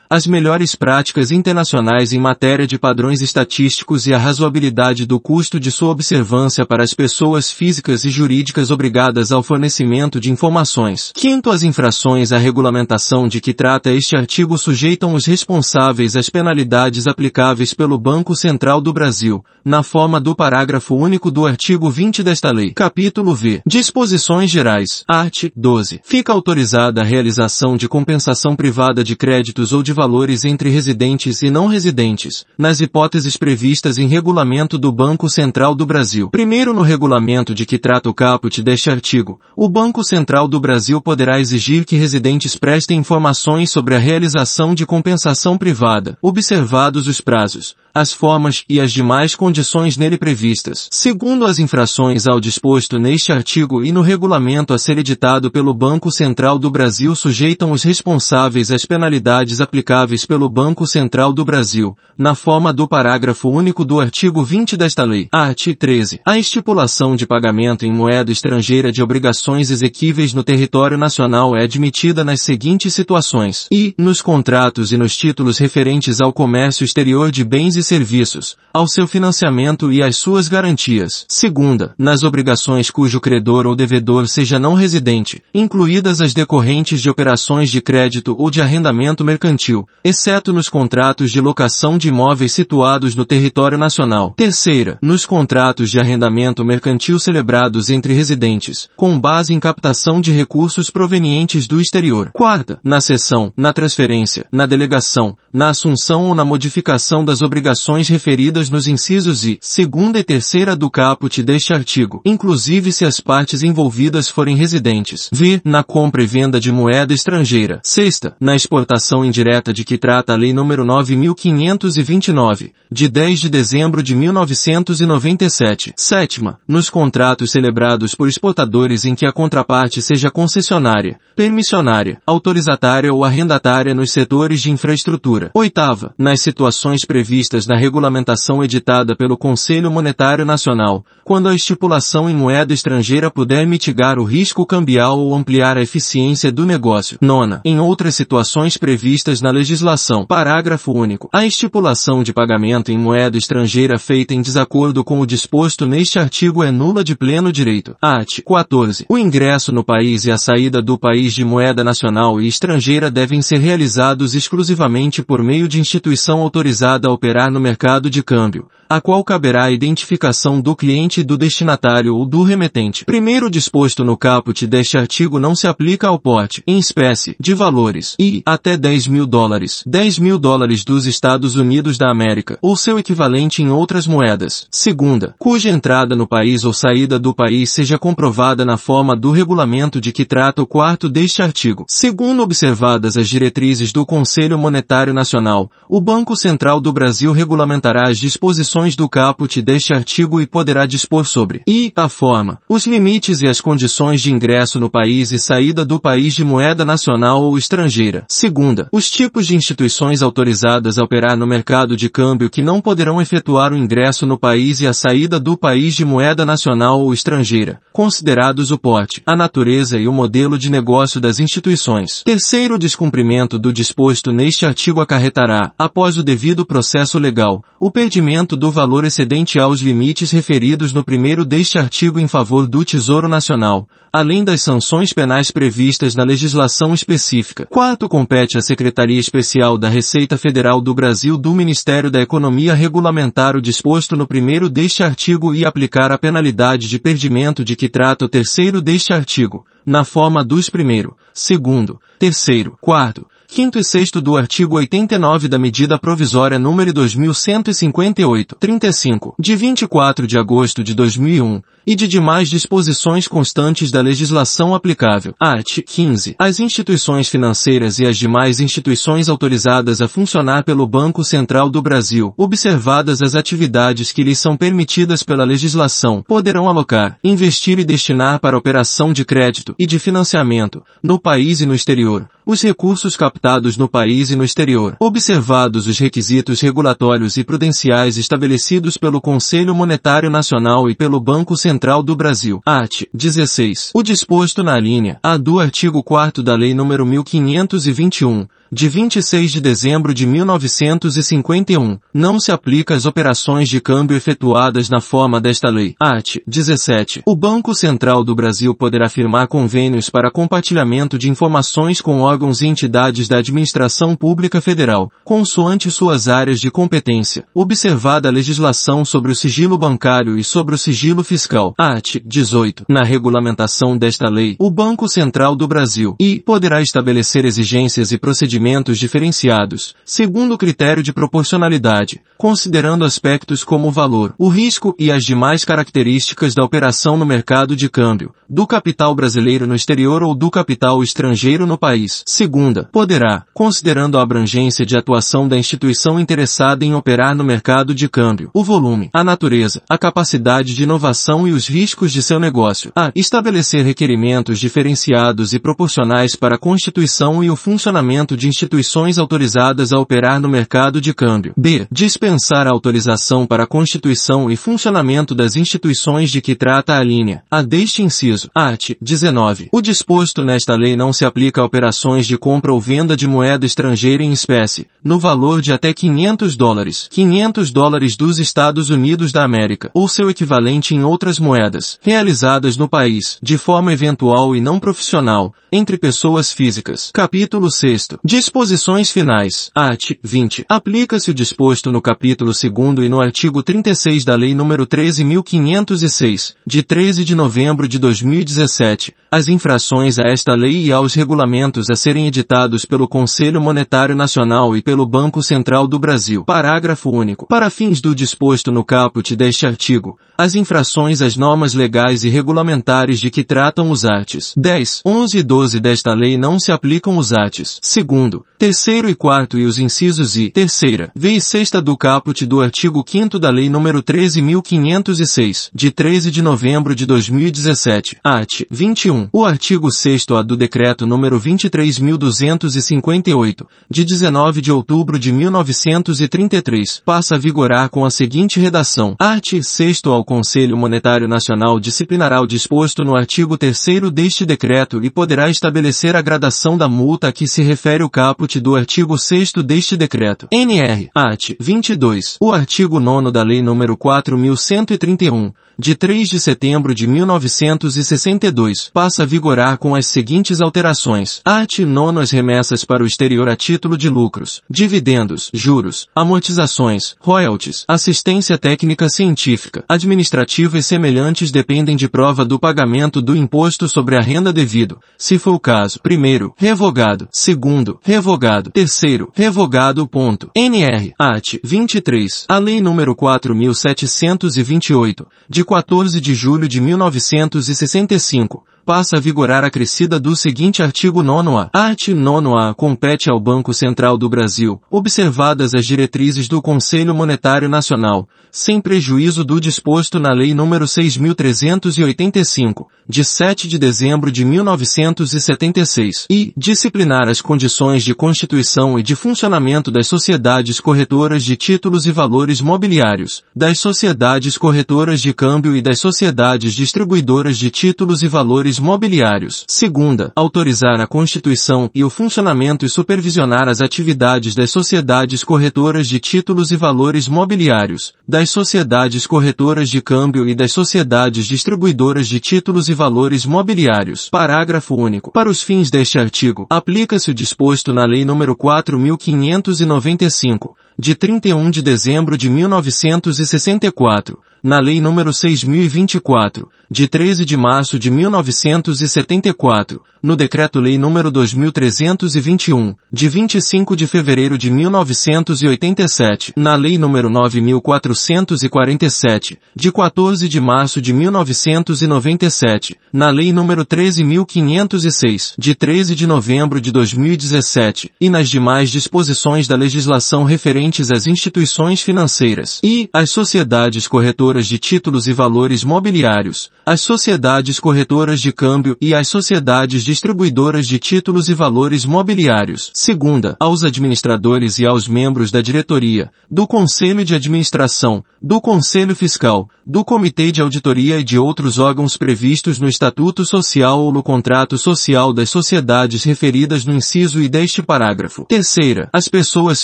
as 0.09 0.27
melhores 0.27 0.75
práticas 0.75 1.31
internacionais 1.31 2.13
em 2.13 2.19
matéria 2.19 2.67
de 2.67 2.77
padrões 2.77 3.21
estatísticos 3.21 4.05
e 4.05 4.13
a 4.13 4.17
razoabilidade 4.17 5.05
do 5.05 5.19
custo 5.19 5.59
de 5.59 5.71
sua 5.71 5.89
observância 5.89 6.65
para 6.65 6.83
as 6.83 6.93
pessoas 6.93 7.51
físicas 7.51 8.05
e 8.05 8.09
jurídicas 8.09 8.69
obrigadas 8.69 9.31
ao 9.31 9.41
fornecimento 9.41 10.19
de 10.19 10.31
informações. 10.31 11.11
Quinto, 11.15 11.49
as 11.49 11.63
infrações 11.63 12.31
à 12.31 12.37
regulamentação 12.37 13.27
de 13.27 13.41
que 13.41 13.53
trata 13.53 13.91
este 13.91 14.15
artigo 14.15 14.57
sujeitam 14.57 15.13
os 15.13 15.25
responsáveis 15.25 16.15
às 16.15 16.29
penalidades 16.29 17.07
aplicáveis 17.07 17.73
pelo 17.73 17.97
Banco 17.97 18.35
Central 18.35 18.79
do 18.79 18.93
Brasil, 18.93 19.43
na 19.63 19.81
forma 19.81 20.19
do 20.19 20.35
parágrafo 20.35 20.95
único 20.95 21.31
do 21.31 21.47
artigo 21.47 21.89
20 21.89 22.21
desta 22.21 22.51
lei. 22.51 22.73
Capítulo 22.73 23.33
V. 23.33 23.61
Disposições 23.65 24.51
Gerais. 24.51 25.03
Art. 25.07 25.45
12. 25.55 26.01
Fica 26.03 26.31
autorizada 26.31 27.01
a 27.01 27.03
realização 27.03 27.75
de 27.75 27.87
compensação 27.87 28.55
privada 28.55 29.03
de 29.03 29.15
créditos 29.35 29.73
ou 29.73 29.83
de 29.83 29.91
valores 29.91 30.45
entre 30.45 30.69
residentes 30.69 31.41
e 31.41 31.49
não 31.49 31.67
residentes, 31.67 32.45
nas 32.57 32.79
hipóteses 32.79 33.35
previstas 33.35 33.97
em 33.97 34.07
regulamento 34.07 34.77
do 34.77 34.93
Banco 34.93 35.29
Central 35.29 35.75
do 35.75 35.85
Brasil. 35.85 36.29
Primeiro 36.29 36.73
no 36.73 36.81
regulamento 36.81 37.53
de 37.53 37.65
que 37.65 37.77
trata 37.77 38.09
o 38.09 38.13
caput 38.13 38.63
deste 38.63 38.89
artigo, 38.89 39.37
o 39.53 39.67
Banco 39.67 40.05
Central 40.05 40.47
do 40.47 40.57
Brasil 40.57 41.01
poderá 41.01 41.37
exigir 41.37 41.83
que 41.83 41.97
residentes 41.97 42.55
prestem 42.55 42.97
informações 42.97 43.69
sobre 43.71 43.93
a 43.93 43.99
realização 43.99 44.73
de 44.73 44.85
compensação 44.85 45.57
privada, 45.57 46.17
observados 46.21 47.05
os 47.05 47.19
prazos, 47.19 47.75
as 47.95 48.11
formas 48.11 48.65
e 48.67 48.81
as 48.81 48.91
demais 48.91 49.35
condições 49.35 49.95
nele 49.95 50.17
previstas. 50.17 50.89
Segundo 50.91 51.45
as 51.45 51.59
infrações 51.59 52.27
ao 52.27 52.41
disposto 52.41 52.99
neste 52.99 53.31
artigo 53.31 53.81
e 53.81 53.93
no 53.93 54.01
regulamento 54.01 54.73
a 54.73 54.77
ser 54.77 54.97
editado 54.97 55.49
pelo 55.49 55.73
Banco 55.73 56.11
Central 56.11 56.59
do 56.59 56.69
Brasil 56.69 57.15
sujeitam 57.15 57.71
os 57.71 57.83
responsáveis 57.83 58.69
às 58.69 58.85
penalidades 58.85 59.61
aplicáveis 59.61 60.25
pelo 60.25 60.49
Banco 60.49 60.85
Central 60.85 61.31
do 61.31 61.45
Brasil, 61.45 61.95
na 62.17 62.35
forma 62.35 62.73
do 62.73 62.85
parágrafo 62.85 63.49
único 63.49 63.85
do 63.85 64.01
artigo 64.01 64.43
20 64.43 64.75
desta 64.75 65.03
lei. 65.03 65.29
Art. 65.31 65.65
13. 65.73 66.19
A 66.25 66.37
estipulação 66.37 67.15
de 67.15 67.25
pagamento 67.25 67.85
em 67.85 67.93
moeda 67.93 68.31
estrangeira 68.31 68.91
de 68.91 69.01
obrigações 69.01 69.71
exequíveis 69.71 70.33
no 70.33 70.43
território 70.43 70.97
nacional 70.97 71.55
é 71.55 71.63
admitida 71.63 72.23
nas 72.23 72.41
seguintes 72.41 72.93
situações. 72.93 73.67
E, 73.71 73.93
nos 73.97 74.21
contratos 74.21 74.91
e 74.91 74.97
nos 74.97 75.15
títulos 75.15 75.57
referentes 75.57 76.19
ao 76.19 76.33
comércio 76.33 76.83
exterior 76.83 77.31
de 77.31 77.43
bens 77.43 77.75
e 77.77 77.83
serviços, 77.85 78.57
ao 78.73 78.87
seu 78.87 79.07
financiamento 79.07 79.91
e 79.91 80.03
às 80.03 80.17
suas 80.17 80.49
garantias. 80.49 81.25
Segunda, 81.29 81.93
nas 81.97 82.23
obrigações 82.23 82.91
cujo 82.91 83.21
credor 83.21 83.65
ou 83.65 83.75
devedor 83.75 84.27
seja 84.27 84.59
não 84.59 84.73
residente, 84.73 85.41
incluídas 85.53 86.19
as 86.19 86.33
decorrentes 86.33 87.01
de 87.01 87.09
operações 87.09 87.69
de 87.69 87.79
crédito 87.79 88.35
ou 88.37 88.51
de 88.51 88.61
arrendamento 88.61 89.23
mercantil, 89.23 89.87
exceto 90.03 90.51
nos 90.51 90.67
contratos 90.67 91.31
de 91.31 91.39
locação 91.39 91.97
de 91.97 92.09
imóveis 92.09 92.51
situados 92.51 93.15
no 93.15 93.25
território 93.25 93.77
nacional. 93.77 94.33
Terceira, 94.35 94.97
nos 95.01 95.25
contratos 95.25 95.89
de 95.89 95.99
arrendamento 95.99 96.65
mercantil 96.65 97.17
celebrados 97.19 97.89
entre 97.89 98.13
residentes, 98.13 98.89
com 98.97 99.17
base 99.17 99.53
em 99.53 99.59
captação 99.59 100.19
de 100.19 100.31
recursos 100.31 100.89
provenientes 100.89 101.67
do 101.67 101.79
exterior. 101.79 102.31
Quarta, 102.33 102.79
na 102.83 102.99
cessão, 102.99 103.53
na 103.55 103.71
transferência, 103.71 104.45
na 104.51 104.65
delegação, 104.65 105.37
na 105.53 105.69
assunção 105.69 106.25
ou 106.25 106.35
na 106.35 106.43
modificação 106.43 107.23
das 107.23 107.41
obrigações 107.41 107.74
operações 107.75 108.07
referidas 108.07 108.69
nos 108.69 108.87
incisos 108.87 109.45
I, 109.45 109.57
segunda 109.61 110.17
e 110.17 110.23
terceira 110.23 110.77
do 110.77 110.89
caput 110.89 111.43
deste 111.43 111.73
artigo, 111.73 112.21
inclusive 112.23 112.89
se 112.91 113.03
as 113.03 113.19
partes 113.19 113.63
envolvidas 113.63 114.29
forem 114.29 114.55
residentes. 114.55 115.29
V. 115.33 115.59
Na 115.65 115.83
compra 115.83 116.23
e 116.23 116.25
venda 116.25 116.57
de 116.57 116.71
moeda 116.71 117.13
estrangeira. 117.13 117.81
Sexta. 117.83 118.33
Na 118.39 118.55
exportação 118.55 119.25
indireta 119.25 119.73
de 119.73 119.83
que 119.83 119.97
trata 119.97 120.31
a 120.31 120.37
Lei 120.37 120.53
nº 120.53 120.85
9.529, 120.85 122.71
de 122.89 123.09
10 123.09 123.39
de 123.41 123.49
dezembro 123.49 124.01
de 124.01 124.15
1997. 124.15 125.93
Sétima. 125.97 126.57
Nos 126.65 126.89
contratos 126.89 127.51
celebrados 127.51 128.15
por 128.15 128.29
exportadores 128.29 129.03
em 129.03 129.15
que 129.15 129.25
a 129.25 129.33
contraparte 129.33 130.01
seja 130.01 130.31
concessionária, 130.31 131.19
permissionária, 131.35 132.21
autorizatária 132.25 133.13
ou 133.13 133.25
arrendatária 133.25 133.93
nos 133.93 134.13
setores 134.13 134.61
de 134.61 134.71
infraestrutura. 134.71 135.51
Oitava. 135.53 136.13
Nas 136.17 136.39
situações 136.39 137.03
previstas 137.03 137.64
na 137.67 137.75
regulamentação 137.75 138.63
editada 138.63 139.15
pelo 139.15 139.37
Conselho 139.37 139.91
Monetário 139.91 140.45
Nacional, 140.45 141.05
quando 141.23 141.49
a 141.49 141.55
estipulação 141.55 142.29
em 142.29 142.35
moeda 142.35 142.73
estrangeira 142.73 143.31
puder 143.31 143.65
mitigar 143.65 144.19
o 144.19 144.23
risco 144.23 144.65
cambial 144.65 145.19
ou 145.19 145.33
ampliar 145.33 145.77
a 145.77 145.81
eficiência 145.81 146.51
do 146.51 146.65
negócio. 146.65 147.17
Nona. 147.21 147.61
Em 147.65 147.79
outras 147.79 148.15
situações 148.15 148.77
previstas 148.77 149.41
na 149.41 149.51
legislação. 149.51 150.25
Parágrafo 150.25 150.91
único. 150.91 151.29
A 151.33 151.45
estipulação 151.45 152.23
de 152.23 152.33
pagamento 152.33 152.91
em 152.91 152.97
moeda 152.97 153.37
estrangeira 153.37 153.97
feita 153.97 154.33
em 154.33 154.41
desacordo 154.41 155.03
com 155.03 155.19
o 155.19 155.25
disposto 155.25 155.85
neste 155.85 156.19
artigo 156.19 156.63
é 156.63 156.71
nula 156.71 157.03
de 157.03 157.15
pleno 157.15 157.51
direito. 157.51 157.95
Art. 158.01 158.39
14. 158.45 159.05
O 159.09 159.17
ingresso 159.17 159.71
no 159.71 159.83
país 159.83 160.25
e 160.25 160.31
a 160.31 160.37
saída 160.37 160.81
do 160.81 160.97
país 160.97 161.33
de 161.33 161.43
moeda 161.43 161.83
nacional 161.83 162.39
e 162.39 162.47
estrangeira 162.47 163.09
devem 163.09 163.41
ser 163.41 163.59
realizados 163.59 164.35
exclusivamente 164.35 165.23
por 165.23 165.43
meio 165.43 165.67
de 165.67 165.79
instituição 165.79 166.41
autorizada 166.41 167.07
a 167.07 167.11
operar 167.11 167.51
no 167.55 167.61
mercado 167.61 168.09
de 168.09 168.21
câmbio, 168.21 168.67
a 168.89 168.99
qual 169.01 169.23
caberá 169.23 169.63
a 169.63 169.71
identificação 169.71 170.59
do 170.59 170.75
cliente 170.75 171.23
do 171.23 171.37
destinatário 171.37 172.15
ou 172.15 172.25
do 172.25 172.43
remetente. 172.43 173.05
Primeiro 173.05 173.49
disposto 173.49 174.03
no 174.03 174.17
caput 174.17 174.67
deste 174.67 174.97
artigo 174.97 175.39
não 175.39 175.55
se 175.55 175.67
aplica 175.67 176.07
ao 176.07 176.19
porte, 176.19 176.61
em 176.67 176.77
espécie, 176.77 177.35
de 177.39 177.53
valores, 177.53 178.15
e, 178.19 178.43
até 178.45 178.75
10 178.75 179.07
mil 179.07 179.25
dólares, 179.25 179.83
10 179.87 180.19
mil 180.19 180.37
dólares 180.37 180.83
dos 180.83 181.05
Estados 181.05 181.55
Unidos 181.55 181.97
da 181.97 182.11
América, 182.11 182.59
ou 182.61 182.75
seu 182.75 182.99
equivalente 182.99 183.63
em 183.63 183.69
outras 183.69 184.05
moedas. 184.05 184.67
Segunda, 184.69 185.33
cuja 185.39 185.69
entrada 185.69 186.13
no 186.13 186.27
país 186.27 186.65
ou 186.65 186.73
saída 186.73 187.17
do 187.17 187.33
país 187.33 187.71
seja 187.71 187.97
comprovada 187.97 188.65
na 188.65 188.77
forma 188.77 189.15
do 189.15 189.31
regulamento 189.31 190.01
de 190.01 190.11
que 190.11 190.25
trata 190.25 190.61
o 190.61 190.67
quarto 190.67 191.07
deste 191.07 191.41
artigo. 191.41 191.85
Segundo 191.87 192.43
observadas 192.43 193.17
as 193.17 193.29
diretrizes 193.29 193.93
do 193.93 194.05
Conselho 194.05 194.57
Monetário 194.57 195.13
Nacional, 195.13 195.71
o 195.89 196.01
Banco 196.01 196.35
Central 196.35 196.79
do 196.81 196.91
Brasil 196.91 197.31
regulamentará 197.35 198.09
as 198.09 198.17
disposições 198.17 198.95
do 198.95 199.07
caput 199.07 199.61
deste 199.61 199.93
artigo 199.93 200.41
e 200.41 200.47
poderá 200.47 200.85
dispor 200.85 201.25
sobre 201.25 201.61
e 201.67 201.91
a 201.95 202.09
forma, 202.09 202.59
os 202.67 202.87
limites 202.87 203.41
e 203.41 203.47
as 203.47 203.61
condições 203.61 204.21
de 204.21 204.31
ingresso 204.31 204.79
no 204.79 204.89
país 204.89 205.31
e 205.31 205.37
saída 205.37 205.85
do 205.85 205.99
país 205.99 206.33
de 206.33 206.43
moeda 206.43 206.83
nacional 206.83 207.43
ou 207.43 207.57
estrangeira. 207.57 208.25
Segunda, 208.27 208.87
os 208.91 209.09
tipos 209.09 209.45
de 209.45 209.55
instituições 209.55 210.21
autorizadas 210.21 210.97
a 210.97 211.03
operar 211.03 211.37
no 211.37 211.45
mercado 211.45 211.95
de 211.95 212.09
câmbio 212.09 212.49
que 212.49 212.61
não 212.61 212.81
poderão 212.81 213.21
efetuar 213.21 213.73
o 213.73 213.77
ingresso 213.77 214.25
no 214.25 214.39
país 214.39 214.81
e 214.81 214.87
a 214.87 214.93
saída 214.93 215.39
do 215.39 215.57
país 215.57 215.93
de 215.93 216.05
moeda 216.05 216.45
nacional 216.45 217.01
ou 217.01 217.13
estrangeira, 217.13 217.79
considerados 217.91 218.71
o 218.71 218.77
porte, 218.77 219.21
a 219.25 219.35
natureza 219.35 219.97
e 219.97 220.07
o 220.07 220.13
modelo 220.13 220.57
de 220.57 220.69
negócio 220.69 221.19
das 221.19 221.39
instituições. 221.39 222.23
Terceiro, 222.23 222.75
o 222.75 222.79
descumprimento 222.79 223.59
do 223.59 223.73
disposto 223.73 224.31
neste 224.31 224.65
artigo 224.65 225.01
acarretará, 225.01 225.71
após 225.77 226.17
o 226.17 226.23
devido 226.23 226.65
processo 226.65 227.19
legal, 227.25 227.63
o 227.79 227.89
perdimento 227.89 228.55
do 228.55 228.69
valor 228.69 229.03
excedente 229.03 229.57
aos 229.57 229.81
limites 229.81 230.29
referidos 230.29 230.93
no 230.93 231.03
primeiro 231.03 231.43
deste 231.43 231.79
artigo 231.79 232.19
em 232.19 232.27
favor 232.27 232.67
do 232.67 232.85
Tesouro 232.85 233.27
Nacional, 233.27 233.87
além 234.13 234.43
das 234.43 234.61
sanções 234.61 235.11
penais 235.11 235.49
previstas 235.49 236.15
na 236.15 236.23
legislação 236.23 236.93
específica. 236.93 237.65
Quarto, 237.65 238.07
compete 238.07 238.59
à 238.59 238.61
Secretaria 238.61 239.19
Especial 239.19 239.75
da 239.75 239.89
Receita 239.89 240.37
Federal 240.37 240.79
do 240.79 240.93
Brasil 240.93 241.35
do 241.35 241.53
Ministério 241.55 242.11
da 242.11 242.21
Economia 242.21 242.75
regulamentar 242.75 243.55
o 243.55 243.61
disposto 243.61 244.15
no 244.15 244.27
primeiro 244.27 244.69
deste 244.69 245.01
artigo 245.01 245.55
e 245.55 245.65
aplicar 245.65 246.11
a 246.11 246.17
penalidade 246.17 246.87
de 246.87 246.99
perdimento 246.99 247.65
de 247.65 247.75
que 247.75 247.89
trata 247.89 248.25
o 248.25 248.29
terceiro 248.29 248.81
deste 248.81 249.13
artigo, 249.13 249.65
na 249.83 250.03
forma 250.03 250.43
dos 250.43 250.69
primeiro, 250.69 251.17
segundo, 251.33 251.99
terceiro, 252.19 252.77
quarto, 252.79 253.25
quinto 253.55 253.79
e 253.79 253.85
sexto 253.85 254.19
do 254.19 254.35
artigo 254.35 254.75
89 254.75 255.47
da 255.47 255.57
medida 255.57 255.97
provisória 255.97 256.59
número 256.59 256.91
2158, 256.91 258.57
35, 258.59 259.33
de 259.39 259.55
24 259.55 260.27
de 260.27 260.37
agosto 260.37 260.83
de 260.83 260.93
2001, 260.93 261.61
e 261.87 261.95
de 261.95 262.05
demais 262.05 262.49
disposições 262.49 263.29
constantes 263.29 263.91
da 263.91 264.01
legislação 264.01 264.75
aplicável. 264.75 265.33
Art. 265.39 265.79
15. 265.85 266.35
As 266.37 266.59
instituições 266.59 267.29
financeiras 267.29 267.97
e 267.99 268.05
as 268.05 268.17
demais 268.17 268.59
instituições 268.59 269.29
autorizadas 269.29 270.01
a 270.01 270.07
funcionar 270.09 270.65
pelo 270.65 270.85
Banco 270.85 271.23
Central 271.23 271.69
do 271.69 271.81
Brasil, 271.81 272.33
observadas 272.35 273.21
as 273.21 273.35
atividades 273.35 274.11
que 274.11 274.23
lhes 274.23 274.37
são 274.37 274.57
permitidas 274.57 275.23
pela 275.23 275.45
legislação, 275.45 276.21
poderão 276.27 276.67
alocar, 276.67 277.17
investir 277.23 277.79
e 277.79 277.85
destinar 277.85 278.41
para 278.41 278.57
operação 278.57 279.13
de 279.13 279.23
crédito 279.23 279.73
e 279.79 279.85
de 279.85 279.97
financiamento, 279.97 280.83
no 281.01 281.17
país 281.17 281.61
e 281.61 281.65
no 281.65 281.73
exterior, 281.73 282.27
os 282.45 282.61
recursos 282.61 283.15
captados 283.15 283.44
no 283.77 283.87
país 283.87 284.31
e 284.31 284.35
no 284.35 284.43
exterior, 284.43 284.97
observados 284.99 285.85
os 285.85 285.99
requisitos 285.99 286.59
regulatórios 286.61 287.37
e 287.37 287.43
prudenciais 287.43 288.17
estabelecidos 288.17 288.97
pelo 288.97 289.21
Conselho 289.21 289.75
Monetário 289.75 290.31
Nacional 290.31 290.89
e 290.89 290.95
pelo 290.95 291.19
Banco 291.19 291.55
Central 291.55 292.01
do 292.01 292.15
Brasil. 292.15 292.59
Art. 292.65 293.03
16. 293.13 293.91
O 293.93 294.01
disposto 294.01 294.63
na 294.63 294.79
linha 294.79 295.19
A 295.21 295.37
do 295.37 295.59
artigo 295.59 296.01
4 296.01 296.41
da 296.41 296.55
Lei 296.55 296.73
nº 296.73 297.05
1521, 297.05 298.47
de 298.71 298.89
26 298.89 299.51
de 299.51 299.61
dezembro 299.61 300.13
de 300.13 300.25
1951, 300.25 301.97
não 302.13 302.39
se 302.39 302.51
aplica 302.51 302.95
às 302.95 303.05
operações 303.05 303.69
de 303.69 303.79
câmbio 303.79 304.17
efetuadas 304.17 304.89
na 304.89 304.99
forma 304.99 305.39
desta 305.39 305.69
lei. 305.69 305.95
Art. 305.99 306.37
17. 306.47 307.21
O 307.25 307.35
Banco 307.35 307.75
Central 307.75 308.23
do 308.23 308.35
Brasil 308.35 308.73
poderá 308.73 309.07
firmar 309.07 309.47
convênios 309.47 310.09
para 310.09 310.31
compartilhamento 310.31 311.17
de 311.17 311.29
informações 311.29 312.01
com 312.01 312.21
órgãos 312.21 312.61
e 312.61 312.67
entidades 312.67 313.27
da 313.27 313.37
administração 313.37 314.15
pública 314.15 314.59
federal, 314.59 315.11
consoante 315.23 315.91
suas 315.91 316.27
áreas 316.27 316.59
de 316.59 316.71
competência, 316.71 317.45
observada 317.53 318.29
a 318.29 318.31
legislação 318.31 319.05
sobre 319.05 319.31
o 319.31 319.35
sigilo 319.35 319.77
bancário 319.77 320.37
e 320.37 320.43
sobre 320.43 320.75
o 320.75 320.77
sigilo 320.77 321.23
fiscal. 321.23 321.73
Art. 321.77 322.17
18. 322.25 322.85
Na 322.89 323.03
regulamentação 323.03 323.97
desta 323.97 324.27
lei, 324.29 324.55
o 324.59 324.71
Banco 324.71 325.07
Central 325.07 325.55
do 325.55 325.67
Brasil 325.67 326.15
e 326.19 326.39
poderá 326.39 326.81
estabelecer 326.81 327.45
exigências 327.45 328.11
e 328.11 328.17
procedimentos 328.17 328.54
procedimentos 328.55 328.97
diferenciados, 328.97 329.95
segundo 330.05 330.53
o 330.53 330.57
critério 330.57 331.03
de 331.03 331.11
proporcionalidade, 331.11 332.21
considerando 332.37 333.03
aspectos 333.03 333.63
como 333.63 333.87
o 333.87 333.91
valor, 333.91 334.33
o 334.37 334.47
risco 334.47 334.95
e 334.97 335.11
as 335.11 335.23
demais 335.23 335.65
características 335.65 336.53
da 336.53 336.63
operação 336.63 337.17
no 337.17 337.25
mercado 337.25 337.75
de 337.75 337.89
câmbio, 337.89 338.33
do 338.49 338.65
capital 338.67 339.13
brasileiro 339.15 339.65
no 339.65 339.75
exterior 339.75 340.23
ou 340.23 340.35
do 340.35 340.49
capital 340.51 341.03
estrangeiro 341.03 341.65
no 341.65 341.77
país. 341.77 342.23
Segunda, 342.25 342.87
poderá, 342.91 343.43
considerando 343.53 344.17
a 344.17 344.21
abrangência 344.21 344.85
de 344.85 344.97
atuação 344.97 345.47
da 345.47 345.57
instituição 345.57 346.19
interessada 346.19 346.85
em 346.85 346.93
operar 346.93 347.35
no 347.35 347.43
mercado 347.43 347.93
de 347.93 348.07
câmbio, 348.07 348.49
o 348.53 348.63
volume, 348.63 349.09
a 349.13 349.23
natureza, 349.23 349.81
a 349.89 349.97
capacidade 349.97 350.75
de 350.75 350.83
inovação 350.83 351.47
e 351.47 351.51
os 351.51 351.67
riscos 351.67 352.11
de 352.11 352.21
seu 352.21 352.39
negócio, 352.39 352.91
a 352.95 353.11
estabelecer 353.15 353.83
requerimentos 353.83 354.59
diferenciados 354.59 355.53
e 355.53 355.59
proporcionais 355.59 356.35
para 356.35 356.55
a 356.55 356.59
constituição 356.59 357.43
e 357.43 357.49
o 357.49 357.55
funcionamento 357.55 358.37
de 358.37 358.44
de 358.45 358.49
instituições 358.49 359.17
autorizadas 359.17 359.91
a 359.91 359.99
operar 359.99 360.39
no 360.39 360.47
mercado 360.47 361.01
de 361.01 361.13
câmbio. 361.13 361.53
B. 361.57 361.87
Dispensar 361.91 362.67
a 362.67 362.69
autorização 362.69 363.47
para 363.47 363.63
a 363.63 363.67
constituição 363.67 364.51
e 364.51 364.55
funcionamento 364.55 365.33
das 365.33 365.55
instituições 365.55 366.29
de 366.29 366.41
que 366.41 366.53
trata 366.53 366.95
a 366.95 367.03
linha. 367.03 367.43
A 367.49 367.63
deste 367.63 368.03
inciso. 368.03 368.49
Art. 368.53 368.91
19. 369.01 369.69
O 369.71 369.81
disposto 369.81 370.43
nesta 370.43 370.75
lei 370.75 370.95
não 370.95 371.11
se 371.11 371.25
aplica 371.25 371.61
a 371.61 371.65
operações 371.65 372.27
de 372.27 372.37
compra 372.37 372.71
ou 372.71 372.79
venda 372.79 373.17
de 373.17 373.27
moeda 373.27 373.65
estrangeira 373.65 374.21
em 374.21 374.31
espécie, 374.31 374.87
no 375.03 375.17
valor 375.17 375.59
de 375.59 375.73
até 375.73 375.91
500 375.91 376.55
dólares, 376.55 377.07
500 377.09 377.71
dólares 377.71 378.15
dos 378.15 378.37
Estados 378.37 378.91
Unidos 378.91 379.31
da 379.31 379.43
América, 379.43 379.89
ou 379.93 380.07
seu 380.07 380.29
equivalente 380.29 380.93
em 380.93 381.03
outras 381.03 381.39
moedas, 381.39 381.97
realizadas 382.01 382.77
no 382.77 382.87
país, 382.87 383.39
de 383.41 383.57
forma 383.57 383.91
eventual 383.91 384.55
e 384.55 384.61
não 384.61 384.79
profissional, 384.79 385.53
entre 385.71 385.97
pessoas 385.97 386.51
físicas. 386.51 387.09
Capítulo 387.13 387.71
6. 387.71 387.95
Disposições 388.35 389.11
finais. 389.11 389.71
Art. 389.73 390.11
20. 390.21 390.65
Aplica-se 390.67 391.31
o 391.31 391.33
disposto 391.33 391.89
no 391.89 392.01
capítulo 392.01 392.51
2 392.51 393.05
e 393.05 393.09
no 393.09 393.21
artigo 393.21 393.63
36 393.63 394.25
da 394.25 394.35
Lei 394.35 394.53
nº 394.53 394.85
13.506, 394.85 396.53
de 396.67 396.83
13 396.83 397.23
de 397.23 397.33
novembro 397.33 397.87
de 397.87 397.97
2017, 397.97 399.15
as 399.31 399.47
infrações 399.47 400.19
a 400.19 400.23
esta 400.23 400.53
lei 400.53 400.87
e 400.87 400.91
aos 400.91 401.13
regulamentos 401.13 401.89
a 401.89 401.95
serem 401.95 402.27
editados 402.27 402.83
pelo 402.83 403.07
Conselho 403.07 403.61
Monetário 403.61 404.17
Nacional 404.17 404.75
e 404.75 404.81
pelo 404.81 405.05
Banco 405.05 405.41
Central 405.41 405.87
do 405.87 405.97
Brasil. 405.97 406.43
Parágrafo 406.43 407.09
único. 407.09 407.47
Para 407.47 407.69
fins 407.69 408.01
do 408.01 408.13
disposto 408.13 408.69
no 408.69 408.83
caput 408.83 409.33
deste 409.33 409.65
artigo, 409.65 410.19
as 410.37 410.55
infrações 410.55 411.21
às 411.21 411.35
normas 411.35 411.73
legais 411.73 412.23
e 412.23 412.29
regulamentares 412.29 413.19
de 413.19 413.29
que 413.29 413.43
tratam 413.43 413.89
os 413.89 414.05
artes 414.05 414.53
10, 414.57 415.01
11 415.05 415.37
e 415.37 415.43
12 415.43 415.79
desta 415.79 416.13
lei 416.13 416.37
não 416.37 416.59
se 416.59 416.71
aplicam 416.71 417.17
os 417.17 417.31
artes. 417.31 417.79
Segundo, 417.81 418.45
terceiro 418.65 419.07
e 419.07 419.13
quarto 419.13 419.59
e 419.59 419.65
os 419.65 419.77
incisos 419.77 420.35
I, 420.35 420.49
terceira, 420.49 421.11
V 421.15 421.33
e 421.33 421.39
sexta 421.39 421.79
do 421.79 421.95
caput 421.95 422.43
do 422.47 422.61
artigo 422.61 423.05
5 423.07 423.37
da 423.37 423.51
Lei 423.51 423.69
nº 423.69 424.01
13.506, 424.01 425.69
de 425.71 425.91
13 425.91 426.31
de 426.31 426.41
novembro 426.41 426.95
de 426.95 427.05
2017, 427.05 428.17
art. 428.23 428.63
21. 428.71 429.29
O 429.31 429.45
artigo 429.45 429.91
6 429.91 430.25
A 430.31 430.41
do 430.41 430.57
Decreto 430.57 431.05
nº 431.05 431.39
23.258, 431.39 433.67
de 433.87 434.03
19 434.03 434.61
de 434.61 434.71
outubro 434.71 435.19
de 435.19 435.31
1933, 435.31 437.03
passa 437.05 437.35
a 437.35 437.37
vigorar 437.37 437.89
com 437.89 438.03
a 438.03 438.09
seguinte 438.09 438.59
redação. 438.59 439.15
Art. 439.19 439.61
6 439.61 440.01
ao 440.05 440.25
Conselho 440.25 440.75
Monetário 440.75 441.27
Nacional 441.27 441.79
disciplinará 441.79 442.41
o 442.41 442.47
disposto 442.47 443.03
no 443.03 443.15
artigo 443.15 443.59
3 443.59 444.09
deste 444.11 444.43
decreto 444.43 445.03
e 445.03 445.11
poderá 445.11 445.51
estabelecer 445.51 446.15
a 446.15 446.21
gradação 446.23 446.75
da 446.75 446.89
multa 446.89 447.27
a 447.27 447.31
que 447.31 447.47
se 447.47 447.61
refere 447.61 448.03
o 448.03 448.09
caput 448.09 448.54
do 448.59 448.75
artigo 448.75 449.17
6 449.17 449.53
deste 449.65 449.97
decreto. 449.97 450.47
NR. 450.51 451.09
Art. 451.13 451.55
22. 451.59 452.37
O 452.39 452.51
artigo 452.51 452.99
9 452.99 453.31
da 453.31 453.43
Lei 453.43 453.61
nº 453.61 453.97
4.131, 453.97 455.53
de 455.77 455.93
3 455.95 456.29
de 456.29 456.39
setembro 456.39 456.95
de 456.95 457.07
1962, 457.07 458.89
passa 458.93 459.23
a 459.23 459.25
vigorar 459.25 459.77
com 459.77 459.95
as 459.95 460.07
seguintes 460.07 460.61
alterações. 460.61 461.41
Art. 461.43 461.79
9 461.79 462.19
as 462.19 462.31
remessas 462.31 462.85
para 462.85 463.03
o 463.03 463.05
exterior 463.05 463.49
a 463.49 463.55
título 463.55 463.97
de 463.97 464.09
lucros, 464.09 464.61
dividendos, 464.69 465.49
juros, 465.53 466.07
amortizações, 466.15 467.15
royalties, 467.19 467.83
assistência 467.87 468.57
técnica 468.57 469.09
científica, 469.09 469.83
administrativa 469.89 470.77
e 470.77 470.83
semelhantes 470.83 471.51
dependem 471.51 471.95
de 471.95 472.07
prova 472.07 472.45
do 472.45 472.59
pagamento 472.59 473.21
do 473.21 473.35
imposto 473.35 473.89
sobre 473.89 474.15
a 474.15 474.21
renda 474.21 474.53
devido, 474.53 474.99
se 475.17 475.37
for 475.37 475.53
o 475.53 475.59
caso. 475.59 475.99
Primeiro, 476.01 476.53
revogado. 476.57 477.27
Segundo, 477.31 477.99
revogado. 478.01 478.71
Terceiro, 478.71 479.31
revogado. 479.33 480.07
Ponto. 480.07 480.49
NR. 480.55 481.13
Art. 481.19 481.55
23. 481.63 482.45
A 482.47 482.57
Lei 482.57 482.79
nº 482.79 483.15
4.728, 483.15 485.25
de 485.49 485.64
14 485.65 486.21
de 486.21 486.33
julho 486.35 486.67
de 486.67 486.79
1965, 486.79 488.63
passa 488.85 489.17
a 489.17 489.19
vigorar 489.19 489.63
acrescida 489.63 490.19
do 490.19 490.35
seguinte 490.35 490.83
artigo 490.83 491.23
9A. 491.23 491.69
Art. 491.73 492.09
9A 492.09 492.75
compete 492.75 493.31
ao 493.31 493.39
Banco 493.39 493.73
Central 493.73 494.15
do 494.15 494.29
Brasil, 494.29 494.79
observadas 494.91 495.73
as 495.73 495.85
diretrizes 495.85 496.47
do 496.47 496.61
Conselho 496.61 497.15
Monetário 497.15 497.67
Nacional, 497.67 498.29
sem 498.51 498.79
prejuízo 498.79 499.43
do 499.43 499.59
disposto 499.59 500.19
na 500.19 500.31
Lei 500.31 500.53
nº 500.53 500.83
6.385, 500.83 502.85
de 503.09 503.23
7 503.23 503.67
de 503.67 503.79
dezembro 503.79 504.31
de 504.31 504.45
1976, 504.45 506.27
e 506.29 506.53
disciplinar 506.55 507.27
as 507.27 507.41
condições 507.41 508.03
de 508.03 508.13
constituição 508.13 508.99
e 508.99 509.03
de 509.03 509.15
funcionamento 509.15 509.91
das 509.91 510.07
sociedades 510.07 510.79
corretoras 510.79 511.43
de 511.43 511.57
títulos 511.57 512.05
e 512.05 512.11
valores 512.11 512.61
mobiliários, 512.61 513.43
das 513.55 513.79
sociedades 513.79 514.57
corretoras 514.57 515.21
de 515.21 515.33
câmbio 515.33 515.75
e 515.75 515.81
das 515.81 515.99
sociedades 515.99 516.73
distribuidoras 516.73 517.57
de 517.57 517.69
títulos 517.69 518.21
e 518.21 518.27
valores 518.27 518.74
mobiliários. 518.79 519.65
Segunda, 519.67 520.31
autorizar 520.35 520.99
a 520.99 521.07
constituição 521.07 521.89
e 521.93 522.03
o 522.03 522.09
funcionamento 522.09 522.85
e 522.85 522.89
supervisionar 522.89 523.67
as 523.67 523.81
atividades 523.81 524.55
das 524.55 524.71
sociedades 524.71 525.43
corretoras 525.43 526.07
de 526.07 526.19
títulos 526.19 526.71
e 526.71 526.75
valores 526.75 527.27
mobiliários, 527.27 528.13
das 528.27 528.49
sociedades 528.49 529.27
corretoras 529.27 529.89
de 529.89 530.01
câmbio 530.01 530.47
e 530.47 530.55
das 530.55 530.71
sociedades 530.71 531.45
distribuidoras 531.45 532.27
de 532.27 532.39
títulos 532.39 532.89
e 532.89 532.93
valores 532.93 533.45
mobiliários. 533.45 534.29
Parágrafo 534.29 534.95
único. 534.95 535.31
Para 535.31 535.49
os 535.49 535.61
fins 535.61 535.89
deste 535.89 536.19
artigo, 536.19 536.67
aplica-se 536.69 537.31
o 537.31 537.33
disposto 537.33 537.93
na 537.93 538.05
Lei 538.05 538.23
nº 538.23 538.55
4.595, 538.55 540.73
de 540.97 541.15
31 541.15 541.69
de 541.69 541.81
dezembro 541.81 542.37
de 542.37 542.49
1964, 542.49 544.39
na 544.63 544.79
Lei 544.79 544.99
nº 544.99 545.29
6.024, 545.29 546.67
de 546.89 547.07
13 547.07 547.45
de 547.45 547.57
março 547.57 547.97
de 547.97 548.11
1974, 548.11 550.01
no 550.25 550.35
Decreto-Lei 550.35 550.97
nº 550.97 551.31
2.321, 551.31 552.95
de 553.11 553.29
25 553.29 553.95
de 553.95 554.07
fevereiro 554.07 554.57
de 554.57 554.71
1987, 554.71 556.53
na 556.55 556.75
Lei 556.75 556.97
nº 556.97 557.29
9.447, 557.29 559.59
de 559.75 559.91
14 559.91 560.49
de 560.49 560.59
março 560.59 560.99
de 560.99 561.13
1997, 561.13 562.97
na 563.13 563.29
Lei 563.29 563.53
nº 563.53 563.85
13.506, 563.85 565.53
de 565.59 565.75
13 565.75 566.15
de 566.15 566.25
novembro 566.25 566.81
de 566.81 566.91
2017, 566.91 568.11
e 568.19 568.27
nas 568.29 568.49
demais 568.49 568.89
disposições 568.89 569.67
da 569.67 569.75
legislação 569.75 570.43
referentes 570.43 571.11
às 571.11 571.27
instituições 571.27 572.01
financeiras 572.01 572.79
e 572.83 573.07
às 573.13 573.29
sociedades 573.29 574.07
corretoras 574.07 574.65
de 574.65 574.79
títulos 574.79 575.27
e 575.27 575.33
valores 575.33 575.83
mobiliários, 575.83 576.71
às 576.85 577.01
sociedades 577.01 577.79
corretoras 577.79 578.39
de 578.39 578.51
câmbio 578.51 578.95
e 579.01 579.15
às 579.15 579.27
sociedades 579.27 580.03
distribuidoras 580.03 580.85
de 580.85 580.99
títulos 580.99 581.49
e 581.49 581.53
valores 581.53 582.05
mobiliários. 582.05 582.91
Segunda, 582.93 583.57
aos 583.59 583.83
administradores 583.83 584.77
e 584.77 584.85
aos 584.85 585.07
membros 585.07 585.49
da 585.49 585.61
diretoria, 585.61 586.29
do 586.49 586.67
Conselho 586.67 587.25
de 587.25 587.33
Administração, 587.33 588.23
do 588.41 588.61
Conselho 588.61 589.15
Fiscal, 589.15 589.67
do 589.87 590.03
Comitê 590.03 590.51
de 590.51 590.61
Auditoria 590.61 591.19
e 591.19 591.23
de 591.23 591.37
outros 591.37 591.77
órgãos 591.77 592.17
previstos 592.17 592.79
no 592.79 592.87
Estatuto 592.87 593.45
Social 593.45 593.99
ou 593.99 594.11
no 594.11 594.23
Contrato 594.23 594.79
Social 594.79 595.31
das 595.31 595.51
sociedades 595.51 596.23
referidas 596.23 596.83
no 596.85 596.95
inciso 596.95 597.39
I 597.39 597.47
deste 597.47 597.83
parágrafo. 597.83 598.45
Terceira, 598.45 599.07
as 599.13 599.27
pessoas 599.27 599.83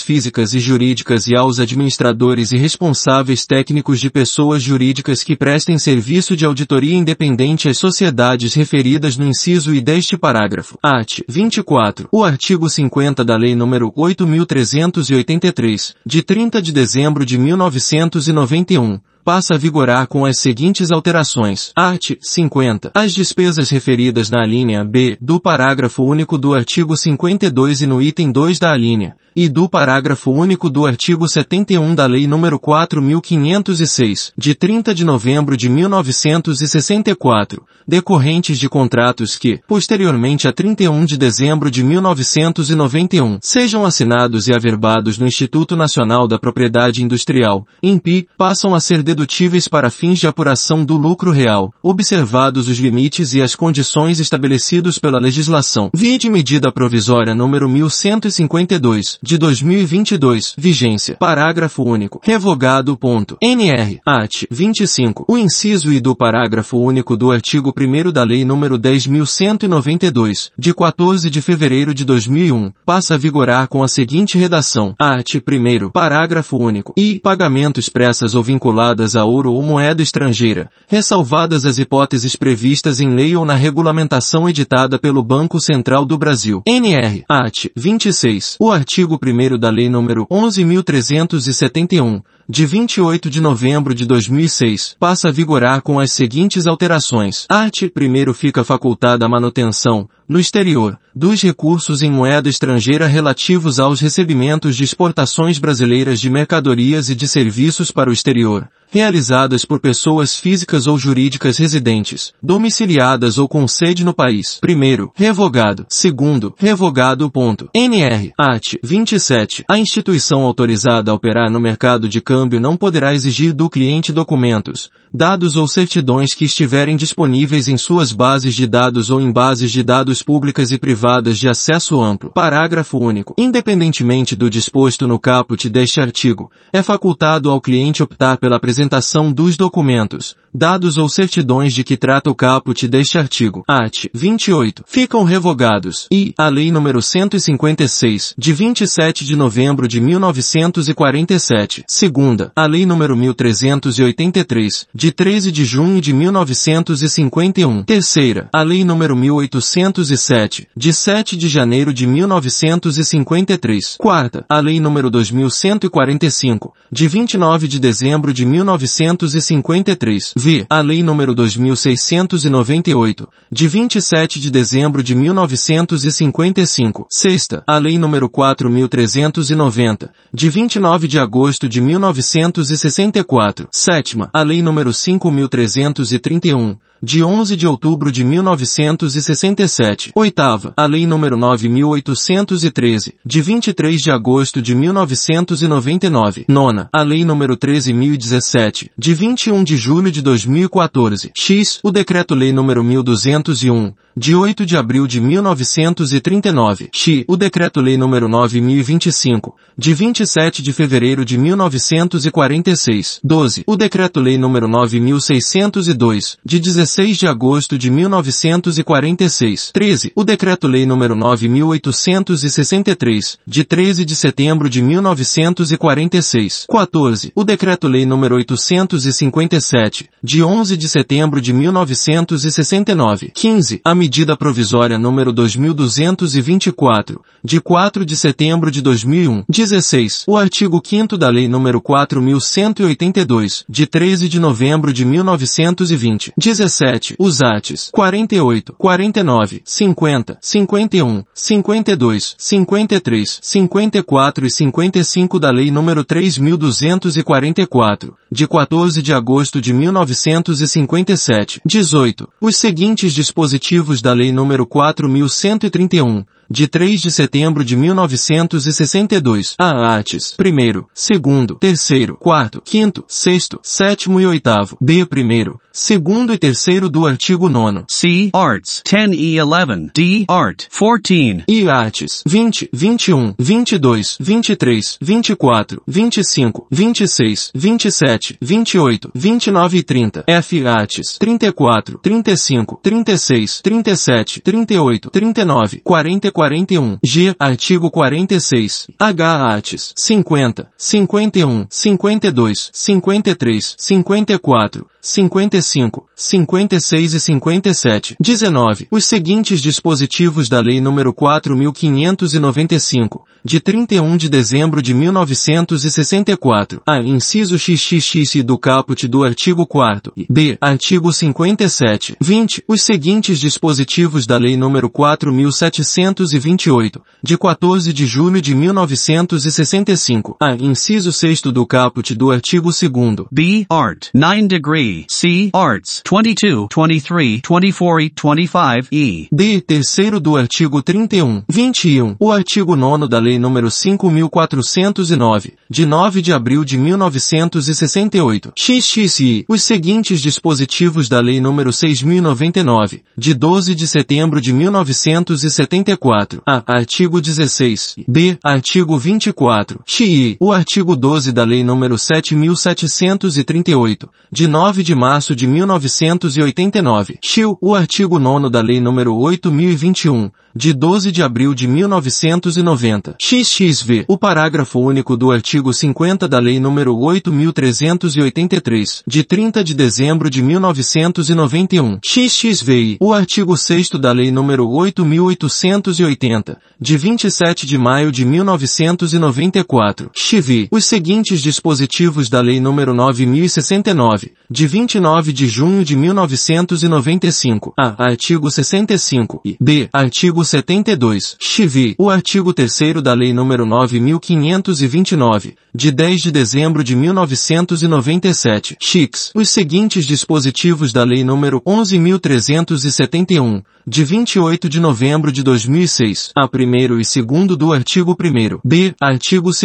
físicas 0.00 0.54
e 0.54 0.58
jurídicas 0.58 1.28
e 1.28 1.36
aos 1.36 1.60
administradores 1.60 2.50
e 2.50 2.56
responsáveis 2.56 3.46
técnicos 3.46 4.00
de 4.00 4.10
pessoas 4.10 4.60
jurídicas 4.60 5.22
que 5.22 5.36
prestem 5.36 5.78
serviço 5.78 6.36
de 6.36 6.44
auditoria 6.44 6.96
independente 6.96 7.68
às 7.68 7.78
sociedades 7.78 8.54
referidas 8.54 9.16
no 9.16 9.24
inciso 9.24 9.72
I 9.72 9.80
deste 9.80 10.16
parágrafo. 10.16 10.76
Art. 10.82 11.20
24. 11.28 12.08
O 12.10 12.24
artigo 12.24 12.68
50 12.68 13.24
da 13.24 13.36
Lei 13.36 13.54
nº 13.54 13.92
8.383, 13.92 15.94
de 16.04 16.22
30 16.22 16.60
de 16.60 16.72
dezembro 16.72 17.24
de 17.24 17.38
1991, 17.38 18.98
passa 19.24 19.54
a 19.54 19.58
vigorar 19.58 20.06
com 20.06 20.24
as 20.24 20.38
seguintes 20.38 20.90
alterações. 20.90 21.72
Art. 21.76 22.12
50. 22.20 22.90
As 22.94 23.12
despesas 23.12 23.70
referidas 23.70 24.30
na 24.30 24.42
alínea 24.42 24.84
B 24.84 25.16
do 25.20 25.40
parágrafo 25.40 26.02
único 26.02 26.36
do 26.36 26.54
artigo 26.54 26.96
52 26.96 27.82
e 27.82 27.86
no 27.86 28.02
item 28.02 28.30
2 28.32 28.58
da 28.58 28.72
alínea 28.72 29.16
e 29.34 29.48
do 29.48 29.68
parágrafo 29.68 30.30
único 30.30 30.70
do 30.70 30.86
artigo 30.86 31.28
71 31.28 31.94
da 31.94 32.06
Lei 32.06 32.26
nº 32.26 32.58
4.506, 32.58 34.32
de 34.36 34.54
30 34.54 34.94
de 34.94 35.04
novembro 35.04 35.56
de 35.56 35.68
1964, 35.68 37.64
decorrentes 37.86 38.58
de 38.58 38.68
contratos 38.68 39.36
que, 39.36 39.60
posteriormente 39.66 40.46
a 40.46 40.52
31 40.52 41.04
de 41.04 41.16
dezembro 41.16 41.70
de 41.70 41.82
1991, 41.82 43.38
sejam 43.40 43.86
assinados 43.86 44.48
e 44.48 44.54
averbados 44.54 45.18
no 45.18 45.26
Instituto 45.26 45.74
Nacional 45.76 46.28
da 46.28 46.38
Propriedade 46.38 47.02
Industrial, 47.02 47.66
INPI, 47.82 48.28
passam 48.36 48.74
a 48.74 48.80
ser 48.80 49.02
dedutíveis 49.12 49.68
para 49.68 49.90
fins 49.90 50.18
de 50.18 50.26
apuração 50.26 50.84
do 50.84 50.96
lucro 50.96 51.30
real, 51.30 51.72
observados 51.82 52.68
os 52.68 52.78
limites 52.78 53.34
e 53.34 53.42
as 53.42 53.54
condições 53.54 54.18
estabelecidos 54.18 54.98
pela 54.98 55.18
legislação. 55.18 55.90
Vide 55.94 56.30
medida 56.30 56.72
provisória 56.72 57.34
número 57.34 57.68
1152, 57.68 59.18
de 59.22 59.36
2022, 59.36 60.54
vigência. 60.56 61.16
Parágrafo 61.16 61.82
único. 61.82 62.20
Revogado. 62.22 62.96
Ponto. 62.96 63.36
NR. 63.42 64.00
Art. 64.06 64.44
25. 64.50 65.26
O 65.28 65.36
inciso 65.36 65.92
I 65.92 66.00
do 66.00 66.16
parágrafo 66.16 66.78
único 66.78 67.16
do 67.16 67.30
artigo 67.30 67.72
1 67.76 68.12
da 68.12 68.24
Lei 68.24 68.44
nº 68.44 68.78
10.192, 68.78 70.50
de 70.58 70.72
14 70.72 71.28
de 71.28 71.42
fevereiro 71.42 71.92
de 71.94 72.04
2001, 72.04 72.72
passa 72.86 73.14
a 73.14 73.18
vigorar 73.18 73.68
com 73.68 73.82
a 73.82 73.88
seguinte 73.88 74.38
redação. 74.38 74.94
Art. 74.98 75.34
1. 75.34 75.90
Parágrafo 75.90 76.56
único. 76.56 76.94
E 76.96 77.20
pagamento 77.20 77.78
expressas 77.78 78.34
ou 78.34 78.42
vinculadas 78.42 79.01
associadas 79.02 79.16
a 79.16 79.24
ouro 79.24 79.52
ou 79.52 79.62
moeda 79.62 80.02
estrangeira, 80.02 80.70
ressalvadas 80.86 81.66
as 81.66 81.78
hipóteses 81.78 82.36
previstas 82.36 83.00
em 83.00 83.10
lei 83.14 83.36
ou 83.36 83.44
na 83.44 83.54
regulamentação 83.54 84.48
editada 84.48 84.98
pelo 84.98 85.22
Banco 85.22 85.60
Central 85.60 86.04
do 86.04 86.16
Brasil. 86.16 86.62
NR, 86.66 87.24
AT, 87.28 87.70
26. 87.76 88.56
O 88.60 88.70
artigo 88.70 89.18
1 89.22 89.58
da 89.58 89.70
Lei 89.70 89.88
nº 89.88 90.26
11.371, 90.28 92.22
de 92.48 92.66
28 92.66 93.30
de 93.30 93.40
novembro 93.40 93.94
de 93.94 94.04
2006, 94.04 94.96
passa 94.98 95.28
a 95.28 95.32
vigorar 95.32 95.82
com 95.82 95.98
as 96.00 96.12
seguintes 96.12 96.66
alterações. 96.66 97.46
Art. 97.48 97.82
1 97.82 98.34
fica 98.34 98.64
facultada 98.64 99.24
a 99.24 99.28
manutenção, 99.28 100.08
no 100.28 100.40
exterior, 100.40 100.98
dos 101.14 101.42
recursos 101.42 102.00
em 102.00 102.10
moeda 102.10 102.48
estrangeira 102.48 103.06
relativos 103.06 103.78
aos 103.78 104.00
recebimentos 104.00 104.76
de 104.76 104.84
exportações 104.84 105.58
brasileiras 105.58 106.20
de 106.20 106.30
mercadorias 106.30 107.10
e 107.10 107.14
de 107.14 107.28
serviços 107.28 107.90
para 107.90 108.08
o 108.08 108.12
exterior, 108.12 108.66
realizadas 108.90 109.64
por 109.64 109.78
pessoas 109.78 110.36
físicas 110.36 110.86
ou 110.86 110.96
jurídicas 110.98 111.58
residentes, 111.58 112.32
domiciliadas 112.42 113.36
ou 113.36 113.46
com 113.46 113.68
sede 113.68 114.04
no 114.04 114.14
país. 114.14 114.58
Primeiro, 114.60 115.12
revogado. 115.14 115.84
Segundo, 115.88 116.54
revogado. 116.56 117.30
Ponto. 117.30 117.68
NR. 117.74 118.32
Art. 118.38 118.74
27. 118.82 119.64
A 119.68 119.78
instituição 119.78 120.42
autorizada 120.42 121.10
a 121.10 121.14
operar 121.14 121.50
no 121.50 121.60
mercado 121.60 122.08
de 122.08 122.20
câmbio 122.32 122.58
não 122.58 122.78
poderá 122.78 123.12
exigir 123.12 123.52
do 123.52 123.68
cliente 123.68 124.10
documentos, 124.10 124.88
dados 125.12 125.54
ou 125.54 125.68
certidões 125.68 126.32
que 126.32 126.46
estiverem 126.46 126.96
disponíveis 126.96 127.68
em 127.68 127.76
suas 127.76 128.10
bases 128.10 128.54
de 128.54 128.66
dados 128.66 129.10
ou 129.10 129.20
em 129.20 129.30
bases 129.30 129.70
de 129.70 129.82
dados 129.82 130.22
públicas 130.22 130.70
e 130.70 130.78
privadas 130.78 131.38
de 131.38 131.46
acesso 131.46 132.00
amplo. 132.00 132.30
Parágrafo 132.30 132.96
único. 132.96 133.34
Independentemente 133.36 134.34
do 134.34 134.48
disposto 134.48 135.06
no 135.06 135.18
caput 135.18 135.68
deste 135.68 136.00
artigo, 136.00 136.50
é 136.72 136.82
facultado 136.82 137.50
ao 137.50 137.60
cliente 137.60 138.02
optar 138.02 138.38
pela 138.38 138.56
apresentação 138.56 139.30
dos 139.30 139.54
documentos, 139.54 140.34
dados 140.54 140.98
ou 140.98 141.08
certidões 141.08 141.72
de 141.72 141.82
que 141.82 141.96
trata 141.96 142.30
o 142.30 142.34
caput 142.34 142.86
deste 142.86 143.16
artigo. 143.16 143.64
Art. 143.66 144.06
28. 144.12 144.84
Ficam 144.86 145.24
revogados. 145.24 146.06
E, 146.12 146.34
a 146.36 146.48
Lei 146.48 146.70
nº 146.70 147.00
156, 147.00 148.34
de 148.36 148.52
27 148.52 149.24
de 149.24 149.34
novembro 149.34 149.88
de 149.88 150.00
1947. 150.00 151.84
Segunda, 151.88 152.52
a 152.54 152.66
Lei 152.66 152.84
nº 152.84 153.16
1383, 153.16 154.86
de 154.94 155.10
13 155.10 155.50
de 155.50 155.64
junho 155.64 156.00
de 156.00 156.12
1951. 156.12 157.82
Terceira, 157.84 158.48
a 158.52 158.62
Lei 158.62 158.82
nº 158.84 159.16
1807, 159.16 160.68
de 160.76 160.92
7 160.92 161.36
de 161.36 161.48
janeiro 161.48 161.94
de 161.94 162.06
1953. 162.06 163.96
Quarta, 163.98 164.44
a 164.48 164.60
Lei 164.60 164.78
nº 164.78 165.08
2145, 165.08 166.74
de 166.90 167.08
29 167.08 167.68
de 167.68 167.78
dezembro 167.80 168.32
de 168.32 168.44
1953. 168.44 170.34
V. 170.42 170.66
A 170.68 170.80
Lei 170.80 171.02
nº 171.02 171.34
2698, 171.34 173.28
de 173.48 173.68
27 173.68 174.40
de 174.40 174.50
dezembro 174.50 175.00
de 175.00 175.14
1955. 175.14 177.06
Sexta. 177.08 177.62
A 177.64 177.78
Lei 177.78 177.94
nº 177.94 178.28
4390, 178.28 180.10
de 180.34 180.50
29 180.50 181.06
de 181.06 181.20
agosto 181.20 181.68
de 181.68 181.80
1964. 181.80 183.68
Sétima. 183.70 184.30
A 184.32 184.42
Lei 184.42 184.60
nº 184.60 184.92
5331, 184.92 186.76
de 187.02 187.24
11 187.24 187.56
de 187.56 187.66
outubro 187.66 188.12
de 188.12 188.22
1967. 188.22 190.12
Oitava, 190.14 190.72
a 190.76 190.86
Lei 190.86 191.04
nº 191.04 191.36
9.813, 191.36 193.14
de 193.26 193.42
23 193.42 194.00
de 194.00 194.10
agosto 194.12 194.62
de 194.62 194.72
1999. 194.72 196.44
Nona, 196.46 196.88
a 196.92 197.02
Lei 197.02 197.24
nº 197.24 197.56
13.017, 197.56 198.90
de 198.96 199.14
21 199.14 199.64
de 199.64 199.76
julho 199.76 200.12
de 200.12 200.22
2014. 200.22 201.32
X, 201.34 201.80
o 201.82 201.90
Decreto-Lei 201.90 202.52
nº 202.52 202.62
1.201, 202.62 203.94
de 204.16 204.36
8 204.36 204.64
de 204.64 204.76
abril 204.76 205.06
de 205.06 205.20
1939. 205.20 206.88
X, 206.92 207.24
o 207.26 207.36
Decreto-Lei 207.36 207.96
nº 207.96 208.28
9.025, 208.28 209.54
de 209.76 209.92
27 209.92 210.62
de 210.62 210.72
fevereiro 210.72 211.24
de 211.24 211.36
1946. 211.36 213.18
12, 213.24 213.64
o 213.66 213.76
Decreto-Lei 213.76 214.36
nº 214.36 214.68
9.602, 214.68 216.36
de 216.44 216.60
17 216.60 216.91
16 216.92 217.16
de 217.16 217.26
agosto 217.26 217.78
de 217.78 217.90
1946. 217.90 219.70
13. 219.72 220.12
O 220.14 220.22
Decreto-Lei 220.24 220.84
nº 220.84 221.14
9863, 221.14 223.38
de 223.46 223.64
13 223.64 224.04
de 224.04 224.14
setembro 224.14 224.68
de 224.68 224.82
1946. 224.82 226.66
14. 226.68 227.32
O 227.34 227.44
Decreto-Lei 227.44 228.04
nº 228.04 228.34
857, 228.34 230.10
de 230.22 230.42
11 230.42 230.76
de 230.76 230.86
setembro 230.86 231.40
de 231.40 231.54
1969. 231.54 233.30
15. 233.34 233.80
A 233.82 233.94
Medida 233.94 234.36
Provisória 234.36 234.98
nº 234.98 235.32
2224, 235.32 237.22
de 237.42 237.58
4 237.58 238.04
de 238.04 238.16
setembro 238.16 238.70
de 238.70 238.82
2001. 238.82 239.44
16. 239.48 240.24
O 240.26 240.36
artigo 240.36 240.78
5 240.84 241.16
da 241.16 241.30
Lei 241.30 241.48
nº 241.48 241.80
4182, 241.80 243.64
de 243.66 243.86
13 243.86 244.28
de 244.28 244.38
novembro 244.38 244.92
de 244.92 245.06
1920. 245.06 246.34
17. 246.36 246.81
17. 246.82 247.14
Os 247.18 247.40
ates 247.40 247.88
48, 247.92 248.74
49, 248.74 249.62
50, 249.64 250.38
51, 250.40 251.24
52, 251.32 252.34
53, 252.36 253.38
54 253.40 254.46
e 254.46 254.50
55 254.50 255.38
da 255.38 255.50
Lei 255.50 255.70
nº 255.70 256.04
3.244, 256.04 258.14
de 258.30 258.46
14 258.48 259.00
de 259.00 259.12
agosto 259.12 259.60
de 259.60 259.72
1957. 259.72 261.60
18. 261.64 262.28
Os 262.40 262.56
seguintes 262.56 263.14
dispositivos 263.14 264.02
da 264.02 264.12
Lei 264.12 264.32
nº 264.32 264.66
4.131, 264.66 266.26
de 266.52 266.68
3 266.68 267.00
de 267.00 267.10
setembro 267.10 267.64
de 267.64 267.74
1962, 267.74 269.54
a 269.58 269.70
artes, 269.70 270.34
primeiro, 270.36 270.86
segundo, 270.92 271.54
terceiro, 271.54 272.16
quarto, 272.16 272.60
quinto, 272.60 273.02
sexto, 273.08 273.58
sétimo 273.62 274.20
e 274.20 274.26
oitavo, 274.26 274.76
b. 274.78 275.06
Primeiro, 275.06 275.58
segundo 275.72 276.34
e 276.34 276.38
terceiro 276.38 276.90
do 276.90 277.06
artigo 277.06 277.48
9 277.48 277.62
C. 277.88 278.30
Arts. 278.32 278.82
10 278.84 279.14
e 279.14 279.40
11 279.40 279.90
D. 279.94 280.24
Art. 280.28 280.66
14 280.68 281.44
e 281.48 281.68
artes. 281.68 282.22
20, 282.26 282.68
21, 282.72 283.34
22, 283.38 284.16
23, 284.20 284.98
24, 285.00 285.82
25, 285.86 286.66
26, 286.70 287.50
27, 287.54 288.38
28, 288.40 289.10
29 289.14 289.78
e 289.78 289.82
30 289.82 290.24
F. 290.26 290.66
Artes. 290.66 291.16
34, 291.18 291.98
35, 291.98 292.80
36, 292.82 293.60
37, 293.62 294.40
38, 294.40 295.10
39, 295.10 295.80
40 295.82 296.32
41. 296.42 296.98
G. 297.04 297.36
Artigo 297.38 297.88
46. 297.88 298.88
H. 298.98 299.24
Artes. 299.24 299.94
50, 299.96 300.68
51, 300.76 301.68
52, 301.70 302.70
53, 302.72 303.76
54, 303.78 304.84
55, 305.00 306.04
56 306.16 307.14
e 307.14 307.20
57. 307.20 308.16
19. 308.20 308.88
Os 308.90 309.04
seguintes 309.04 309.60
dispositivos 309.60 310.48
da 310.48 310.60
Lei 310.60 310.80
nº 310.80 311.14
4.595, 311.14 313.20
de 313.44 313.60
31 313.60 314.16
de 314.16 314.28
dezembro 314.28 314.80
de 314.80 314.94
1964. 314.94 316.80
A. 316.86 317.00
Inciso 317.00 317.58
XXX 317.58 318.44
do 318.44 318.56
caput 318.58 319.08
do 319.08 319.24
artigo 319.24 319.66
4 319.66 320.12
B. 320.28 320.56
Artigo 320.60 321.12
57. 321.12 322.16
20. 322.20 322.62
Os 322.68 322.82
seguintes 322.82 323.40
dispositivos 323.40 324.24
da 324.26 324.38
Lei 324.38 324.56
nº 324.56 324.88
4.728, 324.88 327.00
de 327.22 327.36
14 327.36 327.92
de 327.92 328.06
julho 328.06 328.40
de 328.40 328.54
1965. 328.54 330.36
A. 330.40 330.54
Inciso 330.54 331.12
6 331.12 331.42
do 331.42 331.66
caput 331.66 332.14
do 332.14 332.30
artigo 332.30 332.70
2 332.70 332.82
B. 333.30 333.66
Art. 333.68 334.08
9 334.14 334.46
degree. 334.46 335.04
C. 335.08 335.50
Arts 335.52 336.00
22, 336.08 336.68
23, 336.74 337.42
24 337.42 338.00
e 338.00 338.08
25 338.08 338.88
e 338.92 339.28
D. 339.30 339.60
Terceiro 339.60 340.18
do 340.20 340.36
artigo 340.36 340.82
31, 340.82 341.42
21. 341.48 342.16
O 342.18 342.30
artigo 342.30 342.76
9 342.76 343.08
da 343.08 343.18
Lei 343.18 343.31
nº 343.38 343.68
5.409, 343.68 345.52
de 345.70 345.86
9 345.86 346.20
de 346.20 346.32
abril 346.32 346.64
de 346.64 346.76
1968. 346.76 348.52
XXI. 348.56 349.44
Os 349.48 349.62
seguintes 349.62 350.20
dispositivos 350.20 351.08
da 351.08 351.20
Lei 351.20 351.38
nº 351.38 351.68
6.099, 351.68 353.02
de 353.16 353.34
12 353.34 353.72
de 353.74 353.86
setembro 353.86 354.40
de 354.40 354.52
1974. 354.52 356.42
A. 356.46 356.62
Artigo 356.66 357.20
16. 357.20 357.96
B. 358.08 358.38
Artigo 358.42 358.98
24. 358.98 359.80
XI. 359.86 360.36
O 360.40 360.50
artigo 360.50 360.96
12 360.96 361.30
da 361.30 361.44
Lei 361.44 361.62
nº 361.62 361.94
7.738, 361.94 364.08
de 364.30 364.48
9 364.48 364.72
9 364.72 364.82
de 364.82 364.94
março 364.94 365.36
de 365.36 365.46
1989. 365.46 367.18
Xiu, 367.22 367.58
o 367.60 367.74
artigo 367.74 368.18
9 368.18 368.48
da 368.48 368.62
Lei 368.62 368.80
nº 368.80 369.14
8021, 369.14 370.30
de 370.54 370.72
12 370.72 371.10
de 371.10 371.22
abril 371.22 371.54
de 371.54 371.66
1990. 371.66 373.16
XXV. 373.18 374.04
O 374.06 374.18
parágrafo 374.18 374.80
único 374.80 375.16
do 375.16 375.30
artigo 375.30 375.72
50 375.72 376.28
da 376.28 376.38
Lei 376.38 376.58
nº 376.58 376.92
8.383, 376.92 379.02
de 379.06 379.22
30 379.22 379.64
de 379.64 379.74
dezembro 379.74 380.28
de 380.28 380.42
1991. 380.42 381.98
XXVI. 382.04 382.98
O 383.00 383.12
artigo 383.12 383.56
6 383.56 383.90
da 384.00 384.12
Lei 384.12 384.30
nº 384.30 384.58
8.880, 384.58 386.56
de 386.80 386.96
27 386.96 387.66
de 387.66 387.78
maio 387.78 388.12
de 388.12 388.24
1994. 388.24 390.10
XV. 390.14 390.68
Os 390.70 390.84
seguintes 390.84 391.42
dispositivos 391.42 392.28
da 392.28 392.40
Lei 392.40 392.60
nº 392.60 392.92
9.069, 392.92 394.32
de 394.52 394.66
29 394.66 395.32
de 395.32 395.46
junho 395.46 395.82
de 395.82 395.96
1995. 395.96 397.72
A. 397.74 398.04
Artigo 398.04 398.50
65. 398.50 399.40
E. 399.46 399.56
B. 399.58 399.88
Artigo 399.90 400.44
72. 400.44 401.38
XV. 401.40 401.94
O 401.96 402.10
artigo 402.10 402.52
3 402.52 403.02
da 403.02 403.14
Lei 403.14 403.32
nº 403.32 403.64
9.529, 403.64 405.54
de 405.74 405.90
10 405.90 406.20
de 406.20 406.30
dezembro 406.30 406.84
de 406.84 406.94
1997. 406.94 408.76
X. 408.78 409.30
Os 409.34 409.48
seguintes 409.48 410.06
dispositivos 410.06 410.92
da 410.92 411.02
Lei 411.02 411.24
nº 411.24 411.62
11.371, 411.62 413.62
de 413.86 414.04
28 414.04 414.68
de 414.68 414.78
novembro 414.78 415.32
de 415.32 415.42
2006. 415.42 416.32
A. 416.36 416.46
Primeiro 416.46 417.00
e 417.00 417.06
segundo 417.06 417.56
do 417.56 417.72
artigo 417.72 418.14
1 418.20 418.60
B. 418.62 418.94
Artigo 419.00 419.50
2 419.50 419.62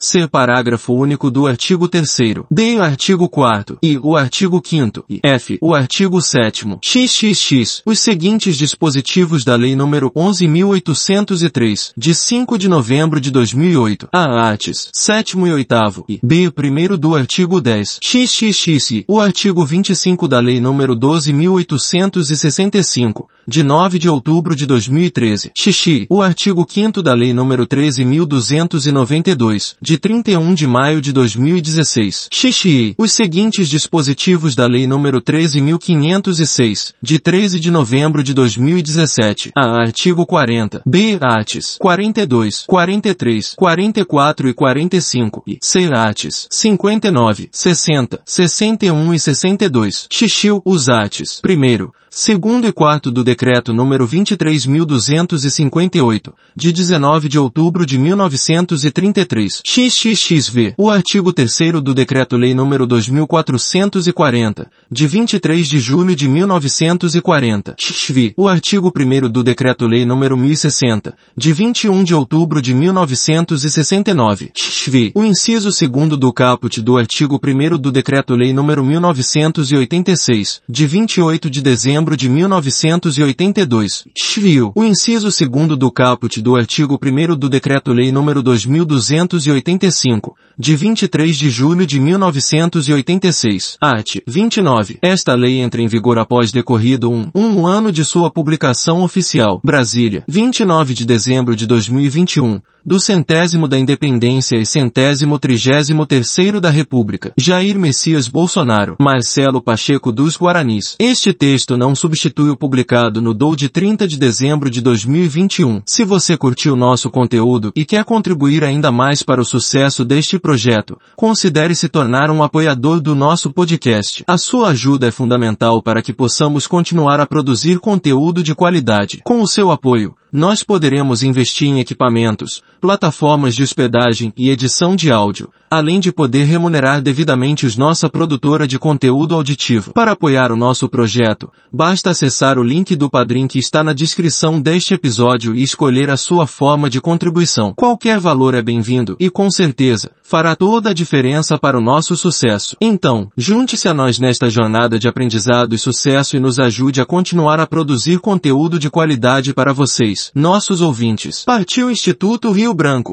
C. 0.00 0.26
Parágrafo 0.26 0.94
único 0.94 1.30
do 1.30 1.46
artigo 1.46 1.86
3 1.86 2.08
D. 2.50 2.80
Artigo 2.80 3.28
4 3.28 3.76
e 3.82 3.98
o 3.98 4.16
artigo 4.16 4.29
5 4.30 4.62
e 5.08 5.20
F. 5.22 5.56
O 5.60 5.72
artigo 5.74 6.20
7 6.20 6.66
XXX. 6.82 7.82
Os 7.84 8.00
seguintes 8.00 8.56
dispositivos 8.56 9.44
da 9.44 9.54
Lei 9.56 9.74
nº 9.74 10.10
11.803, 10.12 11.92
de 11.96 12.14
5 12.14 12.58
de 12.58 12.68
novembro 12.68 13.20
de 13.20 13.30
2008. 13.30 14.08
A. 14.12 14.48
Artes. 14.48 14.90
7 14.92 15.38
e 15.38 15.52
8 15.52 16.04
e 16.08 16.20
B. 16.22 16.50
Primeiro 16.50 16.98
do 16.98 17.16
artigo 17.16 17.60
10. 17.60 17.98
XXX. 18.02 19.04
O 19.08 19.20
artigo 19.20 19.64
25 19.64 20.28
da 20.28 20.40
Lei 20.40 20.60
nº 20.60 20.94
12.865, 20.94 23.24
de 23.46 23.62
9 23.62 23.98
de 23.98 24.08
outubro 24.08 24.54
de 24.54 24.66
2013. 24.66 25.52
Xixi. 25.56 26.06
O 26.08 26.22
artigo 26.22 26.64
5 26.68 27.02
da 27.02 27.14
Lei 27.14 27.32
nº 27.32 27.66
13.292, 27.66 29.76
de 29.80 29.96
31 29.98 30.54
de 30.54 30.66
maio 30.66 31.00
de 31.00 31.12
2016. 31.12 32.28
Xixi. 32.32 32.94
Os 32.98 33.12
seguintes 33.12 33.68
dispositivos 33.68 34.19
da 34.54 34.66
Lei 34.66 34.86
nº 34.86 35.20
13.506, 35.22 36.92
de 37.00 37.18
13 37.18 37.58
de 37.58 37.70
novembro 37.70 38.22
de 38.22 38.34
2017. 38.34 39.50
A. 39.56 39.80
Artigo 39.80 40.26
40. 40.26 40.82
B. 40.84 41.18
Artes. 41.20 41.78
42, 41.80 42.64
43, 42.66 43.54
44 43.56 44.48
e 44.48 44.54
45. 44.54 45.42
E. 45.46 45.58
C. 45.62 45.90
Artes. 45.92 46.46
59, 46.50 47.48
60, 47.50 48.20
61 48.24 49.14
e 49.14 49.18
62. 49.18 50.06
Xixiu. 50.10 50.60
Os 50.66 50.90
artes. 50.90 51.40
Primeiro, 51.40 51.92
segundo 52.10 52.66
e 52.66 52.72
quarto 52.72 53.08
do 53.08 53.22
Decreto 53.22 53.72
número 53.72 54.04
23.258, 54.06 56.32
de 56.56 56.72
19 56.72 57.28
de 57.28 57.38
outubro 57.38 57.86
de 57.86 57.96
1933. 57.96 59.62
XXXV. 59.64 60.74
O 60.76 60.90
artigo 60.90 61.32
3 61.32 61.80
do 61.80 61.94
Decreto-Lei 61.94 62.52
número 62.52 62.84
2440, 62.84 64.68
de 64.90 65.06
23 65.06 65.68
de 65.68 65.78
julho 65.78 66.16
de 66.16 66.28
1940. 66.28 67.76
XV. 67.78 68.34
O 68.36 68.48
artigo 68.48 68.92
1 68.94 69.30
do 69.30 69.44
Decreto-Lei 69.44 70.04
número 70.04 70.36
1060, 70.36 71.14
de 71.36 71.52
21 71.52 72.02
de 72.02 72.12
outubro 72.12 72.60
de 72.60 72.74
1969. 72.74 74.50
XV. 74.52 75.12
O 75.14 75.22
inciso 75.22 75.70
2 75.70 76.18
do 76.18 76.32
caput 76.32 76.82
do 76.82 76.98
artigo 76.98 77.40
1 77.42 77.78
do 77.78 77.92
Decreto-Lei 77.92 78.52
número 78.52 78.84
1986, 78.84 80.60
de 80.68 80.86
28 80.86 81.48
de 81.48 81.62
dezembro 81.62 81.99
de 82.16 82.28
1982. 82.28 84.04
Schwil. 84.16 84.72
O 84.74 84.84
inciso 84.84 85.28
2 85.28 85.78
do 85.78 85.90
caput 85.92 86.40
do 86.40 86.56
artigo 86.56 86.98
1 87.02 87.36
do 87.36 87.48
Decreto-Lei 87.48 88.10
nº 88.10 88.42
2285, 88.42 90.34
de 90.58 90.76
23 90.76 91.36
de 91.36 91.50
julho 91.50 91.86
de 91.86 92.00
1986. 92.00 93.76
Art. 93.80 94.16
29. 94.26 94.98
Esta 95.02 95.34
lei 95.34 95.60
entra 95.60 95.82
em 95.82 95.86
vigor 95.86 96.18
após 96.18 96.50
decorrido 96.52 97.10
um, 97.10 97.30
um 97.34 97.66
ano 97.66 97.92
de 97.92 98.04
sua 98.04 98.30
publicação 98.30 99.02
oficial. 99.02 99.60
Brasília. 99.62 100.24
29 100.28 100.94
de 100.94 101.04
dezembro 101.04 101.54
de 101.54 101.66
2021 101.66 102.60
do 102.84 102.98
centésimo 102.98 103.68
da 103.68 103.78
independência 103.78 104.56
e 104.56 104.66
centésimo 104.66 105.38
trigésimo 105.38 106.06
terceiro 106.06 106.60
da 106.60 106.70
República. 106.70 107.32
Jair 107.36 107.78
Messias 107.78 108.28
Bolsonaro. 108.28 108.96
Marcelo 109.00 109.62
Pacheco 109.62 110.10
dos 110.10 110.36
Guaranis. 110.36 110.96
Este 110.98 111.32
texto 111.32 111.76
não 111.76 111.94
substitui 111.94 112.50
o 112.50 112.56
publicado 112.56 113.20
no 113.20 113.34
DOU 113.34 113.56
de 113.56 113.68
30 113.68 114.06
de 114.06 114.18
dezembro 114.18 114.70
de 114.70 114.80
2021. 114.80 115.82
Se 115.86 116.04
você 116.04 116.36
curtiu 116.36 116.76
nosso 116.76 117.10
conteúdo 117.10 117.72
e 117.74 117.84
quer 117.84 118.04
contribuir 118.04 118.64
ainda 118.64 118.90
mais 118.90 119.22
para 119.22 119.40
o 119.40 119.44
sucesso 119.44 120.04
deste 120.04 120.38
projeto, 120.38 120.98
considere 121.16 121.74
se 121.74 121.88
tornar 121.88 122.30
um 122.30 122.42
apoiador 122.42 123.00
do 123.00 123.14
nosso 123.14 123.52
podcast. 123.52 124.24
A 124.26 124.38
sua 124.38 124.68
ajuda 124.68 125.08
é 125.08 125.10
fundamental 125.10 125.82
para 125.82 126.02
que 126.02 126.12
possamos 126.12 126.66
continuar 126.66 127.20
a 127.20 127.26
produzir 127.26 127.78
conteúdo 127.78 128.42
de 128.42 128.54
qualidade. 128.54 129.20
Com 129.24 129.40
o 129.40 129.48
seu 129.48 129.70
apoio, 129.70 130.14
nós 130.32 130.62
poderemos 130.62 131.22
investir 131.22 131.68
em 131.68 131.80
equipamentos, 131.80 132.62
plataformas 132.80 133.54
de 133.54 133.62
hospedagem 133.62 134.32
e 134.36 134.50
edição 134.50 134.94
de 134.94 135.10
áudio, 135.10 135.52
além 135.70 136.00
de 136.00 136.10
poder 136.10 136.44
remunerar 136.44 137.00
devidamente 137.00 137.64
os 137.64 137.76
nossa 137.76 138.08
produtora 138.08 138.66
de 138.66 138.76
conteúdo 138.76 139.36
auditivo. 139.36 139.92
Para 139.92 140.12
apoiar 140.12 140.50
o 140.50 140.56
nosso 140.56 140.88
projeto, 140.88 141.48
basta 141.72 142.10
acessar 142.10 142.58
o 142.58 142.62
link 142.64 142.96
do 142.96 143.08
Padrim 143.08 143.46
que 143.46 143.60
está 143.60 143.84
na 143.84 143.92
descrição 143.92 144.60
deste 144.60 144.94
episódio 144.94 145.54
e 145.54 145.62
escolher 145.62 146.10
a 146.10 146.16
sua 146.16 146.44
forma 146.46 146.90
de 146.90 147.00
contribuição. 147.00 147.72
Qualquer 147.74 148.18
valor 148.18 148.54
é 148.54 148.60
bem-vindo 148.60 149.16
e 149.20 149.30
com 149.30 149.48
certeza 149.48 150.10
fará 150.22 150.54
toda 150.54 150.90
a 150.90 150.94
diferença 150.94 151.58
para 151.58 151.78
o 151.78 151.80
nosso 151.80 152.16
sucesso. 152.16 152.76
Então, 152.80 153.30
junte-se 153.36 153.88
a 153.88 153.94
nós 153.94 154.18
nesta 154.18 154.48
jornada 154.48 154.98
de 154.98 155.08
aprendizado 155.08 155.74
e 155.74 155.78
sucesso 155.78 156.36
e 156.36 156.40
nos 156.40 156.58
ajude 156.58 157.00
a 157.00 157.06
continuar 157.06 157.58
a 157.60 157.66
produzir 157.66 158.18
conteúdo 158.20 158.78
de 158.78 158.90
qualidade 158.90 159.52
para 159.52 159.72
vocês, 159.72 160.30
nossos 160.34 160.80
ouvintes. 160.80 161.44
Partiu 161.44 161.90
Instituto 161.90 162.50
Rio 162.50 162.74
Branco. 162.74 163.08